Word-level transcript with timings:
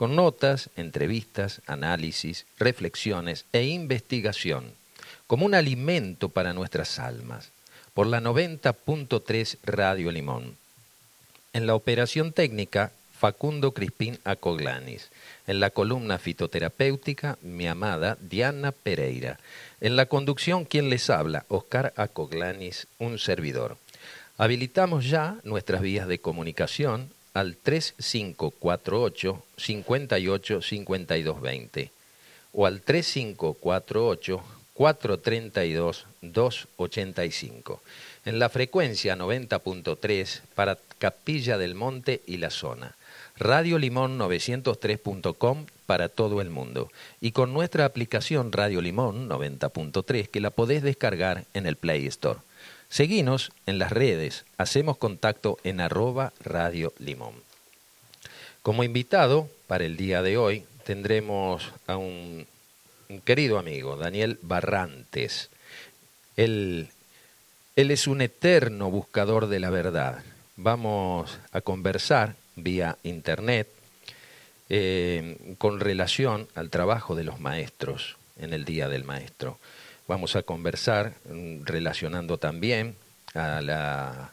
con 0.00 0.16
notas, 0.16 0.70
entrevistas, 0.76 1.60
análisis, 1.66 2.46
reflexiones 2.58 3.44
e 3.52 3.64
investigación, 3.64 4.72
como 5.26 5.44
un 5.44 5.54
alimento 5.54 6.30
para 6.30 6.54
nuestras 6.54 6.98
almas, 6.98 7.50
por 7.92 8.06
la 8.06 8.22
90.3 8.22 9.58
Radio 9.62 10.10
Limón. 10.10 10.56
En 11.52 11.66
la 11.66 11.74
operación 11.74 12.32
técnica, 12.32 12.92
Facundo 13.12 13.74
Crispín 13.74 14.18
Acoglanis. 14.24 15.10
En 15.46 15.60
la 15.60 15.68
columna 15.68 16.16
fitoterapéutica, 16.16 17.36
mi 17.42 17.66
amada 17.66 18.16
Diana 18.22 18.72
Pereira. 18.72 19.38
En 19.82 19.96
la 19.96 20.06
conducción, 20.06 20.64
quien 20.64 20.88
les 20.88 21.10
habla, 21.10 21.44
Oscar 21.48 21.92
Acoglanis, 21.96 22.86
un 22.98 23.18
servidor. 23.18 23.76
Habilitamos 24.38 25.10
ya 25.10 25.36
nuestras 25.44 25.82
vías 25.82 26.08
de 26.08 26.22
comunicación 26.22 27.10
al 27.34 27.56
3548 27.56 29.44
58 29.56 30.62
5220 30.62 31.90
o 32.52 32.66
al 32.66 32.80
3548 32.80 34.42
432 34.74 36.06
285 36.22 37.82
en 38.24 38.38
la 38.38 38.48
frecuencia 38.48 39.16
90.3 39.16 40.40
para 40.54 40.78
Capilla 40.98 41.58
del 41.58 41.74
Monte 41.74 42.22
y 42.26 42.38
la 42.38 42.50
zona. 42.50 42.96
Radio 43.36 43.78
Limón 43.78 44.18
903.com 44.18 45.66
para 45.86 46.08
todo 46.08 46.40
el 46.40 46.50
mundo 46.50 46.90
y 47.20 47.32
con 47.32 47.52
nuestra 47.52 47.84
aplicación 47.84 48.52
Radio 48.52 48.80
Limón 48.80 49.28
90.3 49.28 50.28
que 50.28 50.40
la 50.40 50.50
podés 50.50 50.82
descargar 50.82 51.44
en 51.54 51.66
el 51.66 51.76
Play 51.76 52.06
Store. 52.06 52.40
Seguinos 52.90 53.52
en 53.66 53.78
las 53.78 53.92
redes, 53.92 54.44
hacemos 54.58 54.98
contacto 54.98 55.58
en 55.62 55.80
arroba 55.80 56.32
Radio 56.40 56.92
Limón. 56.98 57.34
Como 58.62 58.82
invitado 58.82 59.48
para 59.68 59.84
el 59.84 59.96
día 59.96 60.22
de 60.22 60.36
hoy 60.36 60.64
tendremos 60.84 61.70
a 61.86 61.96
un, 61.96 62.48
querido 63.24 63.60
amigo, 63.60 63.96
Daniel 63.96 64.40
Barrantes. 64.42 65.50
Él, 66.36 66.90
es 67.76 68.08
un 68.08 68.22
eterno 68.22 68.90
buscador 68.90 69.46
de 69.46 69.60
la 69.60 69.70
verdad. 69.70 70.24
Vamos 70.56 71.38
a 71.52 71.60
conversar 71.60 72.34
vía 72.56 72.98
internet 73.04 73.68
eh, 74.68 75.36
con 75.58 75.78
relación 75.78 76.48
al 76.56 76.70
trabajo 76.70 77.14
de 77.14 77.22
los 77.22 77.38
maestros 77.38 78.16
en 78.36 78.52
el 78.52 78.64
Día 78.64 78.88
del 78.88 79.04
Maestro. 79.04 79.60
Vamos 80.10 80.34
a 80.34 80.42
conversar 80.42 81.14
mm, 81.30 81.62
relacionando 81.62 82.36
también 82.36 82.96
a 83.32 83.60
la 83.60 84.32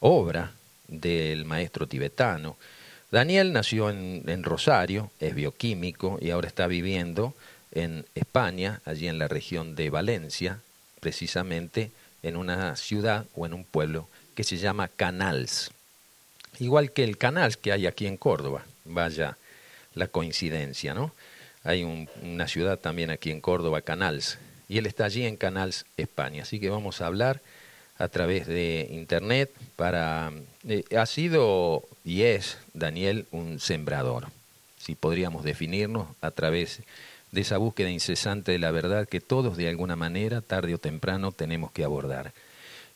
obra 0.00 0.54
del 0.86 1.44
maestro 1.44 1.86
tibetano. 1.86 2.56
Daniel 3.10 3.52
nació 3.52 3.90
en, 3.90 4.42
Rosario, 4.42 5.10
es 5.20 5.34
bioquímico 5.34 6.18
y 6.22 6.30
ahora 6.30 6.48
está 6.48 6.66
viviendo 6.66 7.34
en 7.72 8.06
España, 8.14 8.80
allí 8.86 9.06
en 9.06 9.18
la 9.18 9.28
región 9.28 9.76
de 9.76 9.90
Valencia, 9.90 10.60
precisamente 10.98 11.90
en 12.22 12.34
una 12.34 12.74
ciudad 12.76 13.26
o 13.34 13.44
en 13.44 13.52
un 13.52 13.64
pueblo 13.64 14.08
que 14.34 14.44
se 14.44 14.56
llama 14.56 14.88
Canals. 14.88 15.72
Igual 16.58 16.92
que 16.92 17.04
el 17.04 17.18
Canals 17.18 17.58
que 17.58 17.72
hay 17.72 17.86
aquí 17.86 18.06
en 18.06 18.16
Córdoba, 18.16 18.64
vaya 18.86 19.36
la 19.92 20.06
coincidencia, 20.06 20.94
¿no? 20.94 21.12
Hay 21.64 21.84
una 22.22 22.48
ciudad 22.48 22.78
también 22.78 23.10
aquí 23.10 23.30
en 23.30 23.42
Córdoba, 23.42 23.82
Canals, 23.82 24.38
y 24.68 24.78
él 24.78 24.86
está 24.86 25.06
allí 25.06 25.24
en 25.24 25.36
Canals 25.36 25.86
España. 25.96 26.42
Así 26.42 26.60
que 26.60 26.70
vamos 26.70 27.00
a 27.00 27.06
hablar 27.06 27.40
a 27.98 28.08
través 28.08 28.46
de 28.46 28.88
internet 28.92 29.50
para... 29.76 30.32
Eh, 30.68 30.84
ha 30.96 31.06
sido 31.06 31.82
y 32.04 32.22
es 32.22 32.58
Daniel 32.74 33.26
un 33.32 33.60
sembrador, 33.60 34.28
si 34.78 34.94
podríamos 34.94 35.44
definirnos 35.44 36.08
a 36.20 36.30
través 36.30 36.82
de 37.32 37.40
esa 37.40 37.58
búsqueda 37.58 37.90
incesante 37.90 38.52
de 38.52 38.58
la 38.58 38.70
verdad 38.70 39.08
que 39.08 39.20
todos 39.20 39.56
de 39.56 39.68
alguna 39.68 39.96
manera, 39.96 40.40
tarde 40.40 40.74
o 40.74 40.78
temprano, 40.78 41.32
tenemos 41.32 41.72
que 41.72 41.84
abordar. 41.84 42.32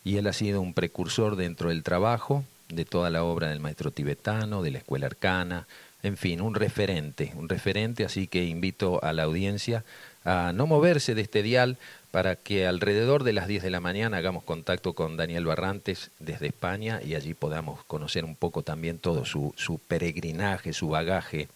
Y 0.05 0.17
él 0.17 0.27
ha 0.27 0.33
sido 0.33 0.61
un 0.61 0.75
precursor 0.75 1.37
dentro 1.37 1.69
del 1.69 1.83
trabajo 1.83 2.45
de 2.69 2.85
toda 2.85 3.11
la 3.11 3.25
obra 3.25 3.51
del 3.51 3.61
maestro 3.61 3.91
tibetano, 3.91 4.63
de 4.63 4.71
la 4.71 4.79
escuela 4.79 5.07
arcana, 5.07 5.67
en 6.03 6.17
fin, 6.17 6.41
un 6.41 6.55
referente, 6.55 7.33
un 7.37 7.49
referente, 7.49 8.05
así 8.05 8.27
que 8.27 8.45
invito 8.45 9.03
a 9.05 9.13
la 9.13 9.25
audiencia 9.25 9.85
a 10.25 10.53
no 10.53 10.67
moverse 10.67 11.15
de 11.15 11.23
este 11.23 11.43
dial 11.43 11.79
para 12.11 12.37
que 12.37 12.67
alrededor 12.67 13.25
de 13.25 13.33
las 13.33 13.49
10 13.49 13.63
de 13.63 13.71
la 13.71 13.81
mañana 13.81 14.19
hagamos 14.19 14.45
contacto 14.45 14.93
con 14.93 15.17
Daniel 15.17 15.47
Barrantes 15.47 16.11
desde 16.19 16.49
España 16.49 17.01
y 17.05 17.15
allí 17.15 17.35
podamos 17.35 17.85
conocer 17.85 18.25
un 18.25 18.37
poco 18.37 18.63
también 18.63 18.99
todo 18.99 19.25
su, 19.25 19.55
su 19.57 19.79
peregrinaje, 19.79 20.73
su 20.73 20.89
bagaje 20.89 21.49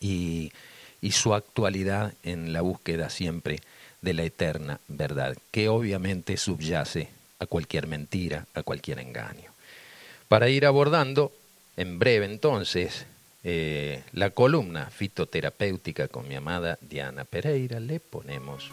y, 0.00 0.52
y 1.00 1.12
su 1.12 1.34
actualidad 1.34 2.14
en 2.22 2.52
la 2.52 2.60
búsqueda 2.60 3.10
siempre 3.10 3.60
de 4.02 4.14
la 4.14 4.24
eterna 4.24 4.80
verdad, 4.88 5.36
que 5.50 5.68
obviamente 5.68 6.36
subyace 6.36 7.08
a 7.38 7.46
cualquier 7.46 7.86
mentira, 7.86 8.46
a 8.54 8.62
cualquier 8.62 8.98
engaño. 8.98 9.50
Para 10.28 10.48
ir 10.48 10.66
abordando 10.66 11.32
en 11.76 11.98
breve 11.98 12.26
entonces 12.26 13.06
eh, 13.44 14.02
la 14.12 14.30
columna 14.30 14.88
fitoterapéutica 14.90 16.08
con 16.08 16.28
mi 16.28 16.36
amada 16.36 16.78
Diana 16.80 17.24
Pereira, 17.24 17.80
le 17.80 18.00
ponemos. 18.00 18.70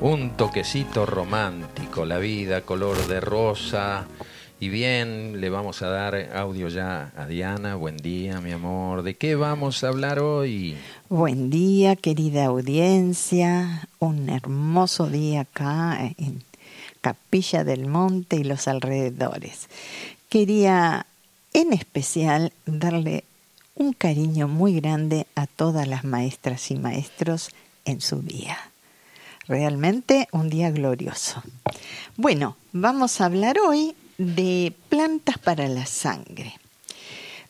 Un 0.00 0.36
toquecito 0.36 1.04
romántico, 1.04 2.04
la 2.04 2.18
vida 2.18 2.60
color 2.60 3.08
de 3.08 3.20
rosa, 3.20 4.06
y 4.58 4.70
bien, 4.70 5.40
le 5.40 5.50
vamos 5.50 5.82
a 5.82 5.88
dar 5.88 6.14
audio 6.34 6.68
ya 6.68 7.12
a 7.14 7.26
Diana. 7.26 7.74
Buen 7.74 7.98
día, 7.98 8.40
mi 8.40 8.52
amor. 8.52 9.02
¿De 9.02 9.14
qué 9.14 9.34
vamos 9.34 9.84
a 9.84 9.88
hablar 9.88 10.18
hoy? 10.18 10.76
Buen 11.10 11.50
día, 11.50 11.94
querida 11.94 12.46
audiencia. 12.46 13.86
Un 13.98 14.30
hermoso 14.30 15.08
día 15.08 15.42
acá 15.42 15.98
en 16.16 16.42
Capilla 17.02 17.64
del 17.64 17.86
Monte 17.86 18.36
y 18.36 18.44
los 18.44 18.66
alrededores. 18.66 19.68
Quería 20.30 21.04
en 21.52 21.74
especial 21.74 22.52
darle 22.64 23.24
un 23.74 23.92
cariño 23.92 24.48
muy 24.48 24.80
grande 24.80 25.26
a 25.34 25.46
todas 25.46 25.86
las 25.86 26.04
maestras 26.04 26.70
y 26.70 26.76
maestros 26.76 27.50
en 27.84 28.00
su 28.00 28.22
día. 28.22 28.56
Realmente 29.46 30.28
un 30.32 30.48
día 30.48 30.70
glorioso. 30.70 31.42
Bueno, 32.16 32.56
vamos 32.72 33.20
a 33.20 33.26
hablar 33.26 33.58
hoy 33.58 33.94
de 34.18 34.74
plantas 34.88 35.38
para 35.38 35.68
la 35.68 35.86
sangre. 35.86 36.54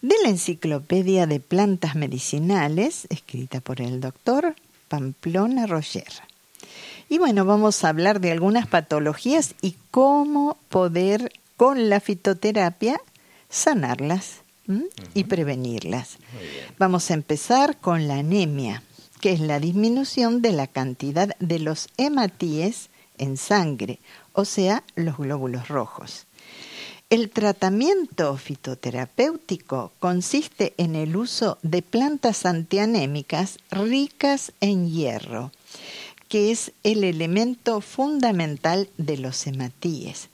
De 0.03 0.15
la 0.23 0.29
Enciclopedia 0.29 1.27
de 1.27 1.41
Plantas 1.41 1.95
Medicinales, 1.95 3.07
escrita 3.11 3.61
por 3.61 3.81
el 3.81 4.01
doctor 4.01 4.55
Pamplona 4.89 5.67
Roger. 5.67 6.13
Y 7.09 7.19
bueno, 7.19 7.45
vamos 7.45 7.85
a 7.85 7.89
hablar 7.89 8.21
de 8.21 8.33
algunas 8.33 8.67
patologías 8.67 9.55
y 9.63 9.77
cómo 9.91 10.57
poder 10.69 11.33
con 11.57 11.89
la 11.89 12.01
fitoterapia 12.01 13.01
sanarlas 13.49 14.43
y 15.15 15.25
prevenirlas. 15.25 16.19
Vamos 16.79 17.11
a 17.11 17.15
empezar 17.15 17.77
con 17.79 18.09
la 18.09 18.17
anemia, 18.17 18.83
que 19.21 19.33
es 19.33 19.41
la 19.41 19.61
disminución 19.61 20.43
de 20.43 20.53
la 20.53 20.67
cantidad 20.67 21.37
de 21.39 21.59
los 21.61 21.89
hematíes 21.97 22.91
en 23.19 23.37
sangre, 23.37 24.01
o 24.33 24.45
sea, 24.45 24.83
los 24.97 25.17
glóbulos 25.17 25.69
rojos. 25.69 26.26
El 27.09 27.31
tratamiento 27.31 28.37
fitoterapéutico 28.37 29.93
consiste 30.01 30.75
en 30.77 30.97
el 30.97 31.15
uso 31.15 31.57
de 31.63 31.81
plantas 31.81 32.45
antianémicas 32.45 33.61
ricas 33.71 34.51
en 34.61 34.91
hierro, 34.91 35.53
que 36.29 36.51
es 36.51 36.73
el 36.83 37.05
elemento 37.05 37.81
fundamental 37.81 38.89
de 38.99 39.19
los 39.19 39.47
hematíes, 39.47 40.31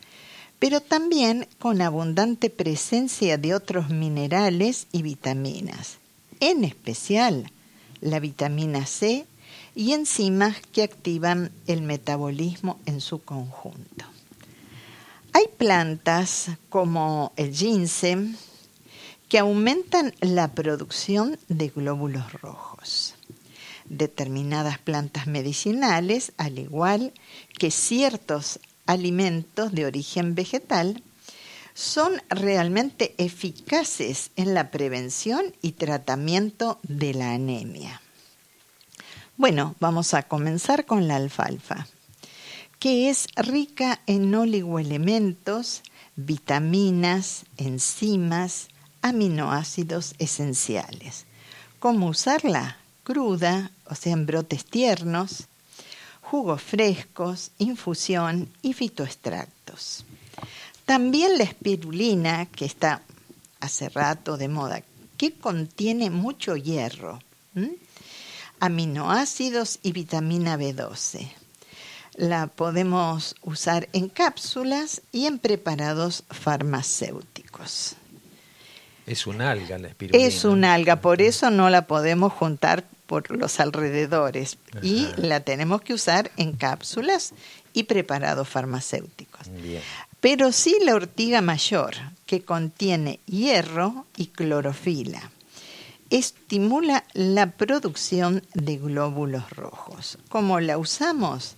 pero 0.58 0.80
también 0.80 1.46
con 1.58 1.82
abundante 1.82 2.48
presencia 2.48 3.36
de 3.36 3.54
otros 3.54 3.90
minerales 3.90 4.86
y 4.92 5.02
vitaminas, 5.02 5.98
en 6.40 6.64
especial 6.64 7.52
la 8.00 8.18
vitamina 8.18 8.86
C 8.86 9.26
y 9.74 9.92
enzimas 9.92 10.56
que 10.72 10.84
activan 10.84 11.52
el 11.66 11.82
metabolismo 11.82 12.80
en 12.86 13.02
su 13.02 13.22
conjunto. 13.22 14.11
Hay 15.32 15.44
plantas 15.56 16.50
como 16.68 17.32
el 17.36 17.54
ginseng 17.54 18.36
que 19.28 19.38
aumentan 19.38 20.14
la 20.20 20.48
producción 20.48 21.38
de 21.48 21.68
glóbulos 21.68 22.32
rojos. 22.32 23.14
Determinadas 23.86 24.78
plantas 24.78 25.26
medicinales, 25.26 26.32
al 26.36 26.58
igual 26.58 27.12
que 27.58 27.70
ciertos 27.70 28.60
alimentos 28.86 29.72
de 29.72 29.86
origen 29.86 30.34
vegetal, 30.34 31.02
son 31.74 32.20
realmente 32.28 33.14
eficaces 33.16 34.30
en 34.36 34.54
la 34.54 34.70
prevención 34.70 35.54
y 35.62 35.72
tratamiento 35.72 36.78
de 36.82 37.14
la 37.14 37.32
anemia. 37.32 38.02
Bueno, 39.38 39.74
vamos 39.80 40.12
a 40.12 40.24
comenzar 40.24 40.84
con 40.84 41.08
la 41.08 41.16
alfalfa, 41.16 41.86
que 42.82 43.10
es 43.10 43.28
rica 43.36 44.00
en 44.08 44.34
oligoelementos, 44.34 45.82
vitaminas, 46.16 47.44
enzimas, 47.56 48.66
aminoácidos 49.02 50.16
esenciales. 50.18 51.24
¿Cómo 51.78 52.08
usarla? 52.08 52.78
Cruda, 53.04 53.70
o 53.86 53.94
sea, 53.94 54.14
en 54.14 54.26
brotes 54.26 54.64
tiernos, 54.64 55.46
jugos 56.22 56.60
frescos, 56.60 57.52
infusión 57.58 58.48
y 58.62 58.72
fitoextractos. 58.72 60.04
También 60.84 61.38
la 61.38 61.44
espirulina, 61.44 62.46
que 62.46 62.64
está 62.64 63.02
hace 63.60 63.90
rato 63.90 64.36
de 64.36 64.48
moda, 64.48 64.82
que 65.16 65.34
contiene 65.34 66.10
mucho 66.10 66.56
hierro, 66.56 67.20
aminoácidos 68.58 69.78
y 69.84 69.92
vitamina 69.92 70.56
B12. 70.58 71.41
La 72.14 72.46
podemos 72.46 73.34
usar 73.42 73.88
en 73.92 74.08
cápsulas 74.08 75.02
y 75.12 75.26
en 75.26 75.38
preparados 75.38 76.24
farmacéuticos. 76.30 77.96
Es 79.06 79.26
un 79.26 79.40
alga 79.40 79.78
la 79.78 79.88
espirulina. 79.88 80.26
Es 80.26 80.44
un 80.44 80.64
alga, 80.64 81.00
por 81.00 81.22
eso 81.22 81.50
no 81.50 81.70
la 81.70 81.86
podemos 81.86 82.32
juntar 82.32 82.84
por 83.06 83.30
los 83.36 83.60
alrededores 83.60 84.58
y 84.80 85.08
la 85.16 85.40
tenemos 85.40 85.82
que 85.82 85.92
usar 85.92 86.30
en 86.36 86.52
cápsulas 86.52 87.34
y 87.72 87.84
preparados 87.84 88.48
farmacéuticos. 88.48 89.48
Pero 90.20 90.52
sí 90.52 90.78
la 90.82 90.94
ortiga 90.94 91.40
mayor, 91.40 91.94
que 92.26 92.42
contiene 92.42 93.20
hierro 93.26 94.06
y 94.16 94.28
clorofila. 94.28 95.30
Estimula 96.10 97.04
la 97.12 97.50
producción 97.50 98.42
de 98.54 98.76
glóbulos 98.76 99.50
rojos. 99.50 100.18
¿Cómo 100.28 100.60
la 100.60 100.78
usamos? 100.78 101.56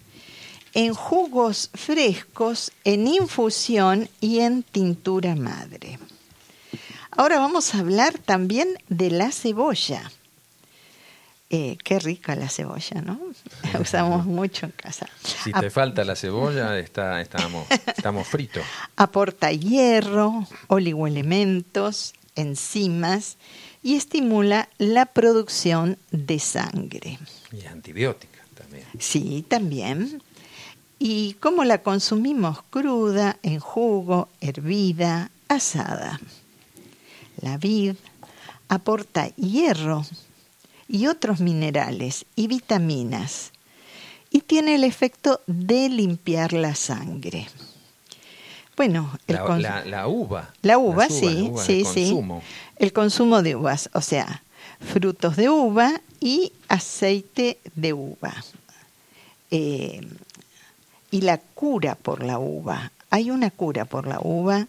En 0.74 0.92
jugos 0.92 1.70
frescos, 1.72 2.72
en 2.84 3.06
infusión 3.06 4.08
y 4.20 4.40
en 4.40 4.62
tintura 4.62 5.36
madre. 5.36 5.98
Ahora 7.12 7.38
vamos 7.38 7.74
a 7.74 7.78
hablar 7.78 8.18
también 8.18 8.76
de 8.88 9.10
la 9.10 9.30
cebolla. 9.30 10.10
Eh, 11.50 11.76
qué 11.84 12.00
rica 12.00 12.34
la 12.34 12.48
cebolla, 12.48 13.00
¿no? 13.02 13.20
La 13.72 13.78
usamos 13.78 14.26
mucho 14.40 14.66
en 14.66 14.72
casa. 14.72 15.06
Si 15.22 15.52
te 15.52 15.70
falta 15.70 16.02
la 16.04 16.16
cebolla, 16.16 16.76
está, 16.78 17.20
estamos, 17.20 17.66
estamos 17.70 18.26
fritos. 18.26 18.64
Aporta 18.96 19.52
hierro, 19.52 20.48
oligoelementos, 20.66 22.14
enzimas 22.34 23.36
y 23.84 23.94
estimula 23.94 24.68
la 24.78 25.06
producción 25.06 25.98
de 26.10 26.40
sangre. 26.40 27.18
Y 27.52 27.66
antibiótica 27.66 28.40
también. 28.56 28.86
Sí, 28.98 29.44
también. 29.46 30.20
¿Y 30.98 31.34
cómo 31.34 31.64
la 31.64 31.82
consumimos? 31.82 32.62
Cruda, 32.70 33.36
en 33.42 33.60
jugo, 33.60 34.28
hervida, 34.40 35.30
asada. 35.48 36.20
La 37.40 37.58
vid 37.58 37.96
aporta 38.68 39.28
hierro 39.36 40.04
y 40.88 41.06
otros 41.06 41.40
minerales 41.40 42.26
y 42.36 42.46
vitaminas 42.46 43.52
y 44.30 44.40
tiene 44.40 44.74
el 44.74 44.84
efecto 44.84 45.40
de 45.46 45.88
limpiar 45.88 46.52
la 46.52 46.74
sangre. 46.74 47.46
Bueno, 48.76 49.16
el 49.28 49.36
la, 49.36 50.08
uva. 50.08 50.52
La 50.62 50.78
uva, 50.78 51.08
sí, 51.08 51.52
sí, 51.64 51.84
sí. 51.84 52.20
El 52.76 52.92
consumo 52.92 53.42
de 53.42 53.54
uvas, 53.54 53.88
o 53.92 54.00
sea, 54.00 54.42
frutos 54.80 55.36
de 55.36 55.48
uva 55.48 56.00
y 56.20 56.52
aceite 56.68 57.58
de 57.76 57.92
uva. 57.92 58.34
Eh, 59.52 60.00
y 61.14 61.20
la 61.20 61.38
cura 61.38 61.94
por 61.94 62.24
la 62.24 62.40
uva. 62.40 62.90
Hay 63.08 63.30
una 63.30 63.50
cura 63.50 63.84
por 63.84 64.08
la 64.08 64.18
uva 64.20 64.66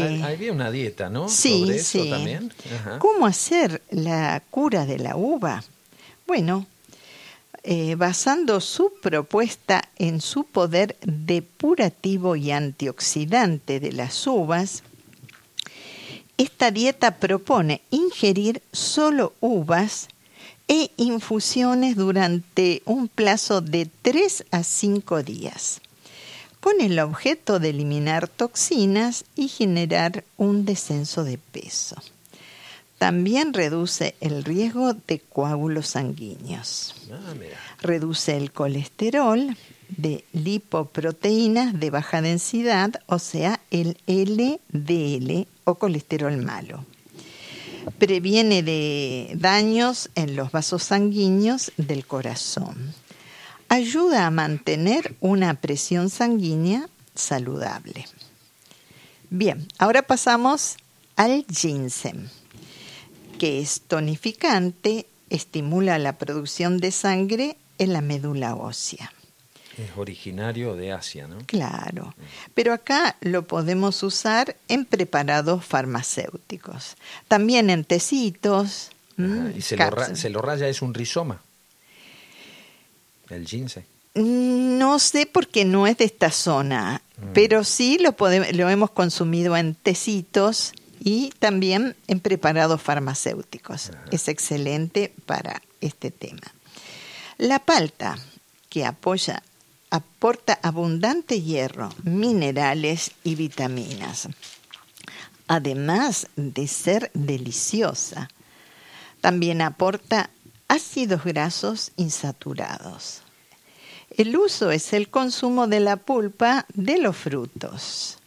había 0.00 0.52
una 0.52 0.70
dieta, 0.70 1.10
¿no? 1.10 1.28
Sí, 1.28 1.78
sí. 1.78 2.10
también. 2.10 2.52
¿Cómo 2.98 3.26
hacer 3.26 3.82
la 3.90 4.42
cura 4.50 4.86
de 4.86 4.98
la 4.98 5.16
uva? 5.16 5.62
Bueno, 6.26 6.66
eh, 7.62 7.94
basando 7.94 8.60
su 8.60 8.92
propuesta 9.02 9.82
en 9.96 10.20
su 10.20 10.44
poder 10.44 10.96
depurativo 11.02 12.36
y 12.36 12.50
antioxidante 12.50 13.80
de 13.80 13.92
las 13.92 14.26
uvas, 14.26 14.82
esta 16.38 16.70
dieta 16.70 17.16
propone 17.16 17.82
ingerir 17.90 18.62
solo 18.72 19.34
uvas 19.40 20.08
e 20.72 20.90
infusiones 20.96 21.96
durante 21.96 22.80
un 22.86 23.06
plazo 23.06 23.60
de 23.60 23.90
3 24.00 24.46
a 24.52 24.62
5 24.62 25.22
días 25.22 25.82
con 26.60 26.80
el 26.80 26.98
objeto 26.98 27.58
de 27.58 27.68
eliminar 27.70 28.26
toxinas 28.26 29.26
y 29.36 29.48
generar 29.48 30.24
un 30.38 30.64
descenso 30.64 31.24
de 31.24 31.36
peso. 31.36 31.96
También 32.96 33.52
reduce 33.52 34.14
el 34.20 34.44
riesgo 34.44 34.94
de 34.94 35.18
coágulos 35.18 35.88
sanguíneos. 35.88 36.94
Ah, 37.12 37.34
reduce 37.82 38.34
el 38.38 38.50
colesterol 38.50 39.54
de 39.90 40.24
lipoproteínas 40.32 41.78
de 41.78 41.90
baja 41.90 42.22
densidad, 42.22 43.02
o 43.06 43.18
sea, 43.18 43.60
el 43.70 43.98
LDL 44.06 45.46
o 45.64 45.74
colesterol 45.74 46.34
malo. 46.38 46.86
Previene 47.98 48.62
de 48.62 49.32
daños 49.34 50.10
en 50.14 50.36
los 50.36 50.52
vasos 50.52 50.82
sanguíneos 50.82 51.72
del 51.76 52.06
corazón 52.06 52.94
ayuda 53.72 54.26
a 54.26 54.30
mantener 54.30 55.16
una 55.20 55.54
presión 55.54 56.10
sanguínea 56.10 56.90
saludable. 57.14 58.04
Bien, 59.30 59.66
ahora 59.78 60.02
pasamos 60.02 60.76
al 61.16 61.46
ginseng, 61.50 62.28
que 63.38 63.60
es 63.60 63.80
tonificante, 63.80 65.06
estimula 65.30 65.98
la 65.98 66.18
producción 66.18 66.76
de 66.76 66.90
sangre 66.90 67.56
en 67.78 67.94
la 67.94 68.02
médula 68.02 68.56
ósea. 68.56 69.10
Es 69.78 69.96
originario 69.96 70.74
de 70.74 70.92
Asia, 70.92 71.26
¿no? 71.26 71.38
Claro, 71.46 72.14
pero 72.54 72.74
acá 72.74 73.16
lo 73.20 73.46
podemos 73.46 74.02
usar 74.02 74.56
en 74.68 74.84
preparados 74.84 75.64
farmacéuticos, 75.64 76.96
también 77.28 77.70
en 77.70 77.84
tecitos. 77.84 78.90
¿Y 79.56 79.62
se 79.62 79.76
lo, 79.76 80.16
se 80.16 80.30
lo 80.30 80.42
raya? 80.42 80.68
¿Es 80.68 80.82
un 80.82 80.92
rizoma? 80.92 81.40
el 83.32 83.46
ginseng? 83.46 83.84
No 84.14 84.98
sé 84.98 85.26
porque 85.26 85.64
no 85.64 85.86
es 85.86 85.96
de 85.98 86.04
esta 86.04 86.30
zona, 86.30 87.00
mm. 87.16 87.32
pero 87.32 87.64
sí 87.64 87.98
lo, 87.98 88.14
lo 88.52 88.68
hemos 88.68 88.90
consumido 88.90 89.56
en 89.56 89.74
tecitos 89.74 90.72
y 91.00 91.32
también 91.38 91.96
en 92.08 92.20
preparados 92.20 92.80
farmacéuticos. 92.82 93.90
Es 94.10 94.28
excelente 94.28 95.12
para 95.26 95.62
este 95.80 96.10
tema. 96.10 96.42
La 97.38 97.58
palta, 97.58 98.18
que 98.68 98.84
apoya, 98.84 99.42
aporta 99.92 100.58
abundante 100.62 101.42
hierro, 101.42 101.90
minerales 102.02 103.12
y 103.24 103.34
vitaminas, 103.34 104.26
además 105.46 106.28
de 106.34 106.66
ser 106.66 107.10
deliciosa. 107.12 108.30
También 109.20 109.60
aporta 109.60 110.30
ácidos 110.66 111.24
grasos 111.24 111.92
insaturados. 111.96 113.20
El 114.16 114.34
uso 114.34 114.70
es 114.70 114.94
el 114.94 115.10
consumo 115.10 115.66
de 115.66 115.80
la 115.80 115.96
pulpa 115.96 116.64
de 116.72 116.96
los 116.96 117.14
frutos. 117.14 118.18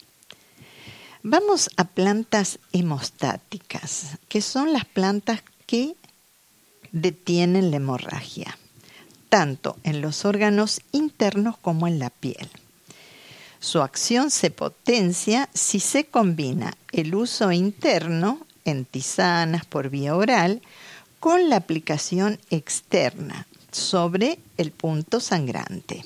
Vamos 1.24 1.68
a 1.76 1.82
plantas 1.82 2.60
hemostáticas, 2.72 4.18
que 4.28 4.40
son 4.40 4.72
las 4.72 4.84
plantas 4.84 5.42
que 5.66 5.96
detienen 6.92 7.72
la 7.72 7.78
hemorragia, 7.78 8.56
tanto 9.36 9.76
en 9.84 10.00
los 10.00 10.24
órganos 10.24 10.80
internos 10.92 11.58
como 11.58 11.86
en 11.86 11.98
la 11.98 12.08
piel. 12.08 12.48
Su 13.60 13.82
acción 13.82 14.30
se 14.30 14.50
potencia 14.50 15.50
si 15.52 15.78
se 15.78 16.06
combina 16.06 16.72
el 16.90 17.14
uso 17.14 17.52
interno 17.52 18.38
en 18.64 18.86
tisanas 18.86 19.66
por 19.66 19.90
vía 19.90 20.16
oral 20.16 20.62
con 21.20 21.50
la 21.50 21.56
aplicación 21.56 22.40
externa 22.48 23.46
sobre 23.72 24.38
el 24.56 24.70
punto 24.70 25.20
sangrante. 25.20 26.02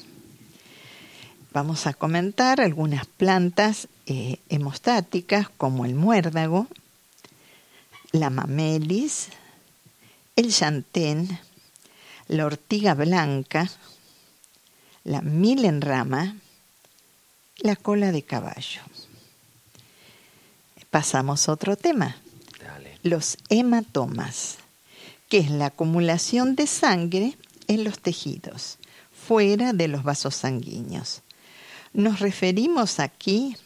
Vamos 1.53 1.87
a 1.87 1.95
comentar 1.95 2.61
algunas 2.61 3.07
plantas 3.07 3.87
eh, 4.07 4.39
hemostáticas 4.49 5.49
como 5.51 5.85
el 5.85 5.95
muérdago, 5.95 6.67
la 8.11 8.29
mamelis, 8.29 9.29
el 10.35 10.51
llantén, 10.51 11.39
la 12.31 12.47
ortiga 12.47 12.95
blanca, 12.95 13.69
la 15.03 15.21
milenrama, 15.21 16.37
la 17.57 17.75
cola 17.75 18.13
de 18.13 18.23
caballo. 18.23 18.83
Pasamos 20.91 21.49
a 21.49 21.53
otro 21.53 21.75
tema. 21.75 22.17
Los 23.03 23.37
hematomas, 23.49 24.59
que 25.29 25.39
es 25.39 25.51
la 25.51 25.67
acumulación 25.67 26.55
de 26.55 26.69
sangre 26.69 27.37
en 27.67 27.83
los 27.83 27.99
tejidos, 27.99 28.79
fuera 29.13 29.73
de 29.73 29.89
los 29.89 30.05
vasos 30.05 30.37
sanguíneos. 30.37 31.23
Nos 31.93 32.21
referimos 32.21 33.01
aquí 33.01 33.57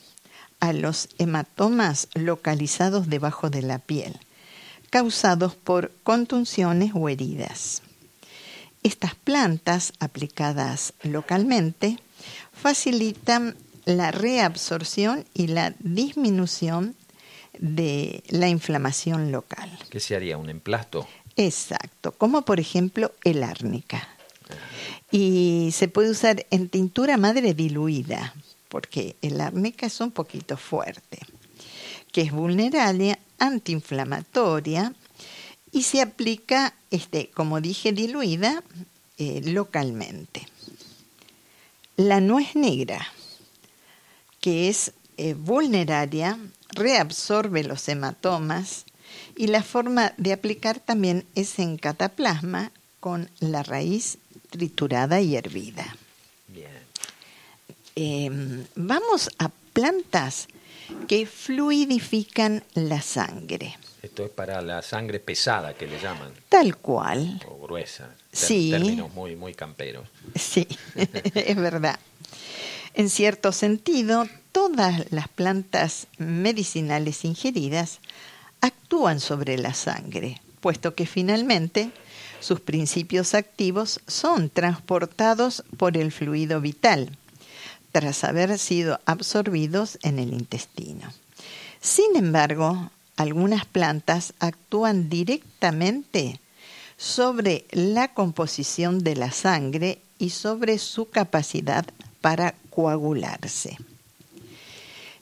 a 0.60 0.72
los 0.72 1.10
hematomas 1.18 2.08
localizados 2.14 3.10
debajo 3.10 3.50
de 3.50 3.60
la 3.60 3.78
piel, 3.78 4.18
causados 4.88 5.54
por 5.54 5.92
contunciones 6.02 6.92
o 6.94 7.10
heridas. 7.10 7.82
Estas 8.84 9.14
plantas 9.14 9.94
aplicadas 9.98 10.92
localmente 11.02 11.98
facilitan 12.52 13.56
la 13.86 14.10
reabsorción 14.10 15.24
y 15.32 15.46
la 15.46 15.74
disminución 15.78 16.94
de 17.58 18.22
la 18.28 18.48
inflamación 18.48 19.32
local. 19.32 19.70
¿Qué 19.88 20.00
se 20.00 20.16
haría? 20.16 20.36
¿Un 20.36 20.50
emplasto? 20.50 21.08
Exacto, 21.36 22.12
como 22.12 22.42
por 22.42 22.60
ejemplo 22.60 23.12
el 23.24 23.42
árnica. 23.42 24.06
Y 25.10 25.70
se 25.72 25.88
puede 25.88 26.10
usar 26.10 26.44
en 26.50 26.68
tintura 26.68 27.16
madre 27.16 27.54
diluida, 27.54 28.34
porque 28.68 29.16
el 29.22 29.40
árnica 29.40 29.86
es 29.86 29.98
un 30.00 30.10
poquito 30.10 30.58
fuerte, 30.58 31.20
que 32.12 32.20
es 32.20 32.32
vulnerable, 32.32 33.18
antiinflamatoria 33.38 34.92
y 35.74 35.82
se 35.82 36.00
aplica, 36.00 36.72
este, 36.92 37.30
como 37.34 37.60
dije, 37.60 37.92
diluida 37.92 38.62
eh, 39.18 39.40
localmente. 39.44 40.46
La 41.96 42.20
nuez 42.20 42.54
negra, 42.54 43.04
que 44.40 44.68
es 44.68 44.92
eh, 45.16 45.34
vulneraria, 45.34 46.38
reabsorbe 46.70 47.64
los 47.64 47.88
hematomas 47.88 48.84
y 49.36 49.48
la 49.48 49.64
forma 49.64 50.14
de 50.16 50.32
aplicar 50.32 50.78
también 50.78 51.26
es 51.34 51.58
en 51.58 51.76
cataplasma 51.76 52.70
con 53.00 53.28
la 53.40 53.64
raíz 53.64 54.18
triturada 54.50 55.20
y 55.20 55.34
hervida. 55.34 55.96
Em, 57.96 58.64
vamos 58.74 59.30
a 59.38 59.50
plantas 59.72 60.48
que 61.08 61.26
fluidifican 61.26 62.62
la 62.74 63.02
sangre. 63.02 63.76
Esto 64.02 64.24
es 64.24 64.30
para 64.30 64.60
la 64.60 64.82
sangre 64.82 65.18
pesada 65.18 65.74
que 65.74 65.86
le 65.86 65.98
llaman. 65.98 66.30
Tal 66.48 66.76
cual. 66.76 67.40
O 67.48 67.58
gruesa. 67.66 68.10
Sí. 68.32 68.70
Términos 68.70 69.12
muy, 69.14 69.34
muy 69.34 69.54
camperos. 69.54 70.06
Sí, 70.34 70.66
es 71.34 71.56
verdad. 71.56 71.98
En 72.94 73.10
cierto 73.10 73.50
sentido, 73.52 74.28
todas 74.52 75.10
las 75.10 75.28
plantas 75.28 76.06
medicinales 76.18 77.24
ingeridas 77.24 78.00
actúan 78.60 79.20
sobre 79.20 79.58
la 79.58 79.74
sangre, 79.74 80.40
puesto 80.60 80.94
que 80.94 81.06
finalmente 81.06 81.90
sus 82.40 82.60
principios 82.60 83.34
activos 83.34 84.00
son 84.06 84.50
transportados 84.50 85.64
por 85.76 85.96
el 85.96 86.12
fluido 86.12 86.60
vital, 86.60 87.16
tras 87.94 88.24
haber 88.24 88.58
sido 88.58 88.98
absorbidos 89.06 90.00
en 90.02 90.18
el 90.18 90.32
intestino. 90.32 91.12
Sin 91.80 92.16
embargo, 92.16 92.90
algunas 93.16 93.66
plantas 93.66 94.34
actúan 94.40 95.08
directamente 95.08 96.40
sobre 96.96 97.66
la 97.70 98.12
composición 98.12 98.98
de 98.98 99.14
la 99.14 99.30
sangre 99.30 100.00
y 100.18 100.30
sobre 100.30 100.78
su 100.78 101.08
capacidad 101.08 101.86
para 102.20 102.56
coagularse. 102.70 103.78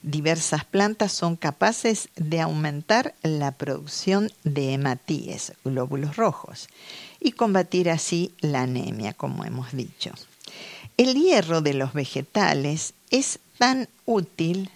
Diversas 0.01 0.65
plantas 0.65 1.11
son 1.11 1.35
capaces 1.35 2.09
de 2.15 2.41
aumentar 2.41 3.13
la 3.21 3.51
producción 3.51 4.31
de 4.43 4.73
hematíes, 4.73 5.53
glóbulos 5.63 6.15
rojos, 6.15 6.69
y 7.19 7.33
combatir 7.33 7.91
así 7.91 8.33
la 8.41 8.63
anemia, 8.63 9.13
como 9.13 9.45
hemos 9.45 9.73
dicho. 9.73 10.11
El 10.97 11.15
hierro 11.15 11.61
de 11.61 11.73
los 11.73 11.93
vegetales 11.93 12.93
es 13.09 13.39
tan 13.57 13.89
útil 14.05 14.69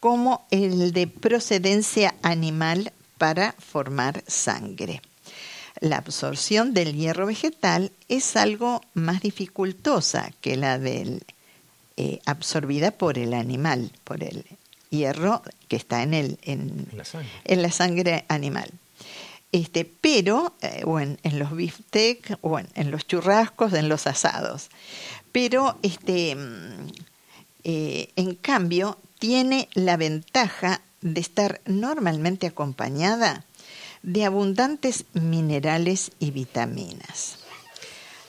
como 0.00 0.46
el 0.50 0.92
de 0.92 1.06
procedencia 1.06 2.14
animal 2.22 2.92
para 3.16 3.52
formar 3.52 4.22
sangre. 4.26 5.00
La 5.80 5.96
absorción 5.96 6.74
del 6.74 6.94
hierro 6.94 7.26
vegetal 7.26 7.90
es 8.08 8.36
algo 8.36 8.82
más 8.94 9.22
dificultosa 9.22 10.30
que 10.40 10.56
la 10.56 10.78
del 10.78 11.22
eh, 11.96 12.20
absorbida 12.26 12.90
por 12.90 13.18
el 13.18 13.34
animal, 13.34 13.90
por 14.04 14.22
el 14.22 14.44
hierro 14.90 15.42
que 15.68 15.76
está 15.76 16.02
en, 16.02 16.14
el, 16.14 16.38
en, 16.42 16.88
la, 16.92 17.04
sangre. 17.70 18.24
animal. 18.28 18.70
Este, 19.52 19.84
pero, 19.84 20.52
eh, 20.60 20.82
o 20.84 20.98
en, 20.98 21.18
los 21.38 21.54
biftecs, 21.54 22.36
o 22.40 22.58
en, 22.58 22.90
los 22.90 23.06
churrascos, 23.06 23.72
en 23.72 23.88
los 23.88 24.06
asados. 24.06 24.70
Pero, 25.34 25.76
este, 25.82 26.36
mm, 26.36 26.92
eh, 27.64 28.12
en 28.14 28.36
cambio, 28.36 28.98
tiene 29.18 29.68
la 29.74 29.96
ventaja 29.96 30.80
de 31.00 31.20
estar 31.20 31.60
normalmente 31.66 32.46
acompañada 32.46 33.44
de 34.04 34.24
abundantes 34.24 35.06
minerales 35.12 36.12
y 36.20 36.30
vitaminas. 36.30 37.38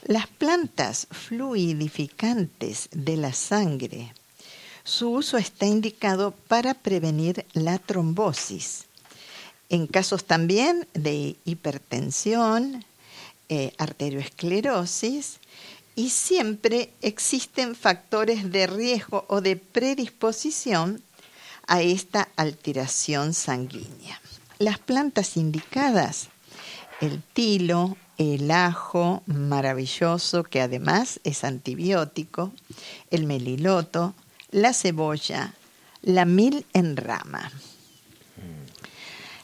Las 0.04 0.26
plantas 0.26 1.06
fluidificantes 1.12 2.90
de 2.92 3.18
la 3.18 3.34
sangre, 3.34 4.12
su 4.84 5.12
uso 5.12 5.38
está 5.38 5.68
indicado 5.68 6.32
para 6.32 6.74
prevenir 6.74 7.46
la 7.54 7.78
trombosis. 7.78 8.86
En 9.70 9.86
casos 9.86 10.26
también 10.26 10.88
de 10.96 11.36
hipertensión, 11.46 12.84
eh, 13.48 13.74
arterioesclerosis, 13.78 15.38
y 15.96 16.10
siempre 16.10 16.94
existen 17.02 17.76
factores 17.76 18.52
de 18.52 18.68
riesgo 18.68 19.26
o 19.30 19.42
de 19.42 19.56
predisposición 19.56 21.02
a 21.68 21.82
esta 21.82 22.28
alteración 22.36 23.34
sanguínea. 23.34 24.20
Las 24.60 24.78
plantas 24.80 25.38
indicadas, 25.38 26.28
el 27.02 27.22
tilo, 27.22 27.98
el 28.18 28.52
ajo 28.52 29.24
maravilloso 29.26 30.44
que 30.44 30.62
además 30.62 31.20
es 31.24 31.44
antibiótico, 31.44 32.54
el 33.12 33.26
meliloto, 33.26 34.14
la 34.52 34.74
cebolla, 34.74 35.54
la 36.02 36.26
mil 36.26 36.66
en 36.74 36.96
rama. 36.96 37.52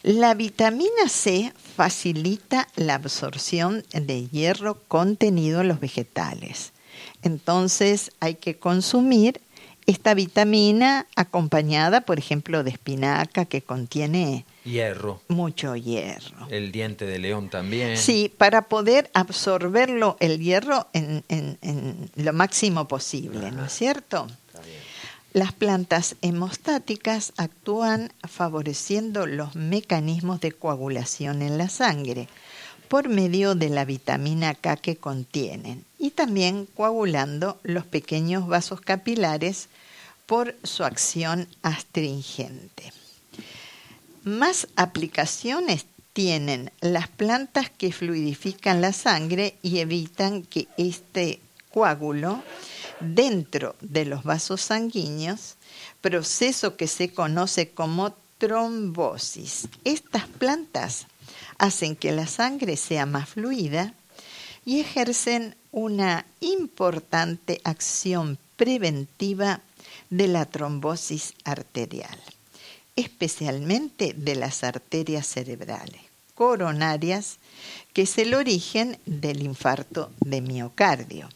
La 0.04 0.34
vitamina 0.34 1.08
C 1.08 1.54
facilita 1.76 2.68
la 2.76 2.96
absorción 2.96 3.84
de 3.94 4.28
hierro 4.28 4.82
contenido 4.88 5.62
en 5.62 5.68
los 5.68 5.80
vegetales. 5.80 6.74
Entonces 7.22 8.12
hay 8.20 8.36
que 8.36 8.58
consumir 8.58 9.42
esta 9.86 10.14
vitamina 10.14 11.08
acompañada, 11.16 12.02
por 12.02 12.18
ejemplo, 12.18 12.64
de 12.64 12.72
espinaca 12.72 13.46
que 13.46 13.62
contiene 13.62 14.46
hierro. 14.64 15.22
Mucho 15.28 15.76
hierro. 15.76 16.48
El 16.50 16.72
diente 16.72 17.06
de 17.06 17.20
león 17.20 17.50
también. 17.50 17.98
Sí, 17.98 18.34
para 18.36 18.64
poder 18.64 19.10
absorberlo 19.14 20.18
el 20.20 20.40
hierro 20.40 20.88
en, 20.94 21.24
lo 22.16 22.34
máximo 22.34 22.88
posible, 22.88 23.52
¿no 23.52 23.66
es 23.66 23.74
cierto? 23.74 24.28
Las 25.34 25.54
plantas 25.54 26.18
hemostáticas 26.22 27.32
actúan 27.38 28.12
favoreciendo 28.28 29.26
los 29.26 29.56
mecanismos 29.56 30.42
de 30.42 30.52
coagulación 30.52 31.42
en 31.42 31.58
la 31.58 31.70
sangre 31.70 32.28
por 32.90 33.08
medio 33.08 33.56
de 33.56 33.70
la 33.70 33.86
vitamina 33.86 34.54
K 34.54 34.76
que 34.76 34.98
contienen 34.98 35.86
y 35.98 36.12
también 36.12 36.66
coagulando 36.66 37.62
los 37.64 37.86
pequeños 37.86 38.46
vasos 38.46 38.82
capilares 38.82 39.70
por 40.26 40.54
su 40.64 40.84
acción 40.84 41.48
astringente. 41.62 42.92
Más 44.26 44.68
aplicaciones 44.76 45.86
tienen 46.12 46.72
las 46.82 47.08
plantas 47.08 47.70
que 47.70 47.94
fluidifican 47.94 48.82
la 48.82 48.92
sangre 48.92 49.56
y 49.62 49.80
evitan 49.80 50.44
que 50.44 50.68
este 50.76 51.40
coágulo 51.74 52.44
dentro 53.02 53.76
de 53.82 54.06
los 54.06 54.24
vasos 54.24 54.62
sanguíneos, 54.62 55.56
proceso 56.02 56.76
que 56.78 56.88
se 56.88 57.14
conoce 57.14 57.72
como 57.72 58.16
trombosis. 58.38 59.68
Estas 59.84 60.28
plantas 60.28 61.08
hacen 61.58 61.96
que 61.96 62.12
la 62.12 62.28
sangre 62.28 62.78
sea 62.78 63.06
más 63.06 63.30
fluida 63.30 63.94
y 64.66 64.80
ejercen 64.80 65.56
una 65.72 66.26
importante 66.40 67.62
acción 67.64 68.38
preventiva 68.56 69.62
de 70.10 70.28
la 70.28 70.46
trombosis 70.46 71.34
arterial, 71.44 72.18
especialmente 72.96 74.14
de 74.16 74.36
las 74.36 74.64
arterias 74.64 75.28
cerebrales 75.28 76.02
coronarias, 76.36 77.38
que 77.94 78.02
es 78.04 78.18
el 78.18 78.34
origen 78.34 78.98
del 79.06 79.44
infarto 79.44 80.12
de 80.22 80.42
miocardio 80.42 81.30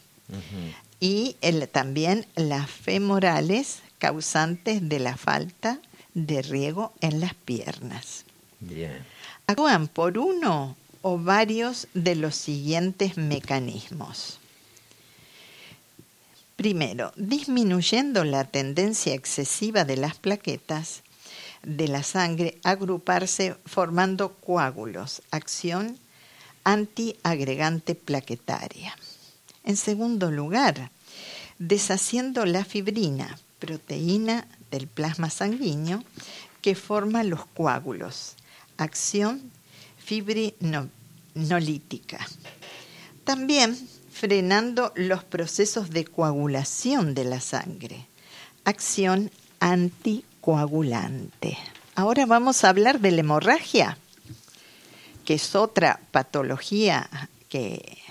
y 1.00 1.36
también 1.72 2.26
las 2.36 2.70
femorales 2.70 3.82
causantes 3.98 4.88
de 4.88 4.98
la 4.98 5.16
falta 5.16 5.80
de 6.14 6.42
riego 6.42 6.92
en 7.00 7.20
las 7.20 7.34
piernas. 7.34 8.24
Actúan 9.46 9.88
por 9.88 10.18
uno 10.18 10.76
o 11.02 11.18
varios 11.18 11.88
de 11.94 12.16
los 12.16 12.34
siguientes 12.34 13.16
mecanismos. 13.16 14.38
Primero, 16.56 17.12
disminuyendo 17.16 18.24
la 18.24 18.44
tendencia 18.44 19.14
excesiva 19.14 19.84
de 19.84 19.98
las 19.98 20.16
plaquetas 20.16 21.02
de 21.62 21.88
la 21.88 22.02
sangre 22.02 22.58
a 22.64 22.70
agruparse 22.70 23.56
formando 23.66 24.34
coágulos, 24.34 25.22
acción 25.30 25.98
antiagregante 26.64 27.94
plaquetaria. 27.94 28.96
En 29.66 29.76
segundo 29.76 30.30
lugar, 30.30 30.90
deshaciendo 31.58 32.46
la 32.46 32.64
fibrina, 32.64 33.38
proteína 33.58 34.46
del 34.70 34.86
plasma 34.86 35.28
sanguíneo 35.28 36.02
que 36.62 36.76
forma 36.76 37.24
los 37.24 37.46
coágulos, 37.46 38.36
acción 38.76 39.50
fibrinolítica. 39.98 42.24
También 43.24 43.76
frenando 44.12 44.92
los 44.94 45.24
procesos 45.24 45.90
de 45.90 46.04
coagulación 46.04 47.14
de 47.14 47.24
la 47.24 47.40
sangre. 47.40 48.06
Acción 48.64 49.32
anticoagulante. 49.60 51.58
Ahora 51.96 52.24
vamos 52.24 52.62
a 52.62 52.68
hablar 52.68 53.00
de 53.00 53.10
la 53.10 53.18
hemorragia, 53.20 53.98
que 55.24 55.34
es 55.34 55.56
otra 55.56 55.98
patología 56.12 57.10
que 57.48 58.05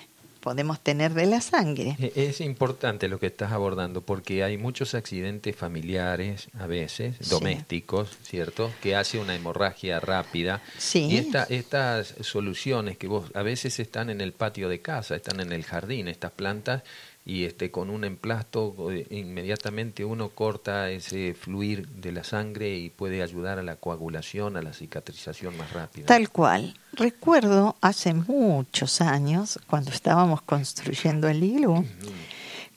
podemos 0.45 0.79
tener 0.79 1.15
de 1.15 1.25
la 1.25 1.41
sangre. 1.41 1.97
E-, 1.99 2.13
es 2.15 2.39
importante 2.39 3.07
lo 3.07 3.19
que 3.19 3.25
estás 3.25 3.51
abordando 3.51 4.01
porque 4.01 4.43
hay 4.43 4.59
muchos 4.59 4.93
accidentes 4.93 5.55
familiares, 5.55 6.49
a 6.59 6.67
veces, 6.67 7.17
domésticos, 7.29 8.15
¿cierto? 8.21 8.71
Que 8.79 8.95
hace 8.95 9.17
una 9.17 9.35
hemorragia 9.35 9.99
rápida. 9.99 10.61
Sí. 10.77 11.07
Y 11.09 11.17
estas 11.49 12.13
soluciones 12.21 12.95
que 12.99 13.07
vos 13.07 13.31
a 13.33 13.41
veces 13.41 13.79
están 13.79 14.11
en 14.11 14.21
el 14.21 14.33
patio 14.33 14.69
de 14.69 14.81
casa, 14.81 15.15
están 15.15 15.39
en 15.39 15.51
el 15.51 15.63
jardín, 15.63 16.07
estas 16.07 16.31
plantas, 16.31 16.83
y 17.25 17.45
este 17.45 17.71
con 17.71 17.89
un 17.89 18.03
emplasto 18.03 18.91
eh, 18.91 19.07
inmediatamente 19.09 20.05
uno 20.05 20.29
corta 20.29 20.91
ese 20.91 21.33
fluir 21.33 21.87
de 21.87 22.11
la 22.11 22.23
sangre 22.23 22.77
y 22.77 22.91
puede 22.91 23.23
ayudar 23.23 23.57
a 23.57 23.63
la 23.63 23.77
coagulación, 23.77 24.57
a 24.57 24.61
la 24.61 24.73
cicatrización 24.73 25.57
más 25.57 25.73
rápida. 25.73 26.05
Tal 26.05 26.29
cual. 26.29 26.75
Recuerdo 26.93 27.75
hace 27.81 28.13
muchos 28.13 29.01
años, 29.01 29.59
cuando 29.67 29.89
estábamos 29.89 30.43
construyendo 30.43 31.27
el 31.27 31.43
iglú, 31.43 31.83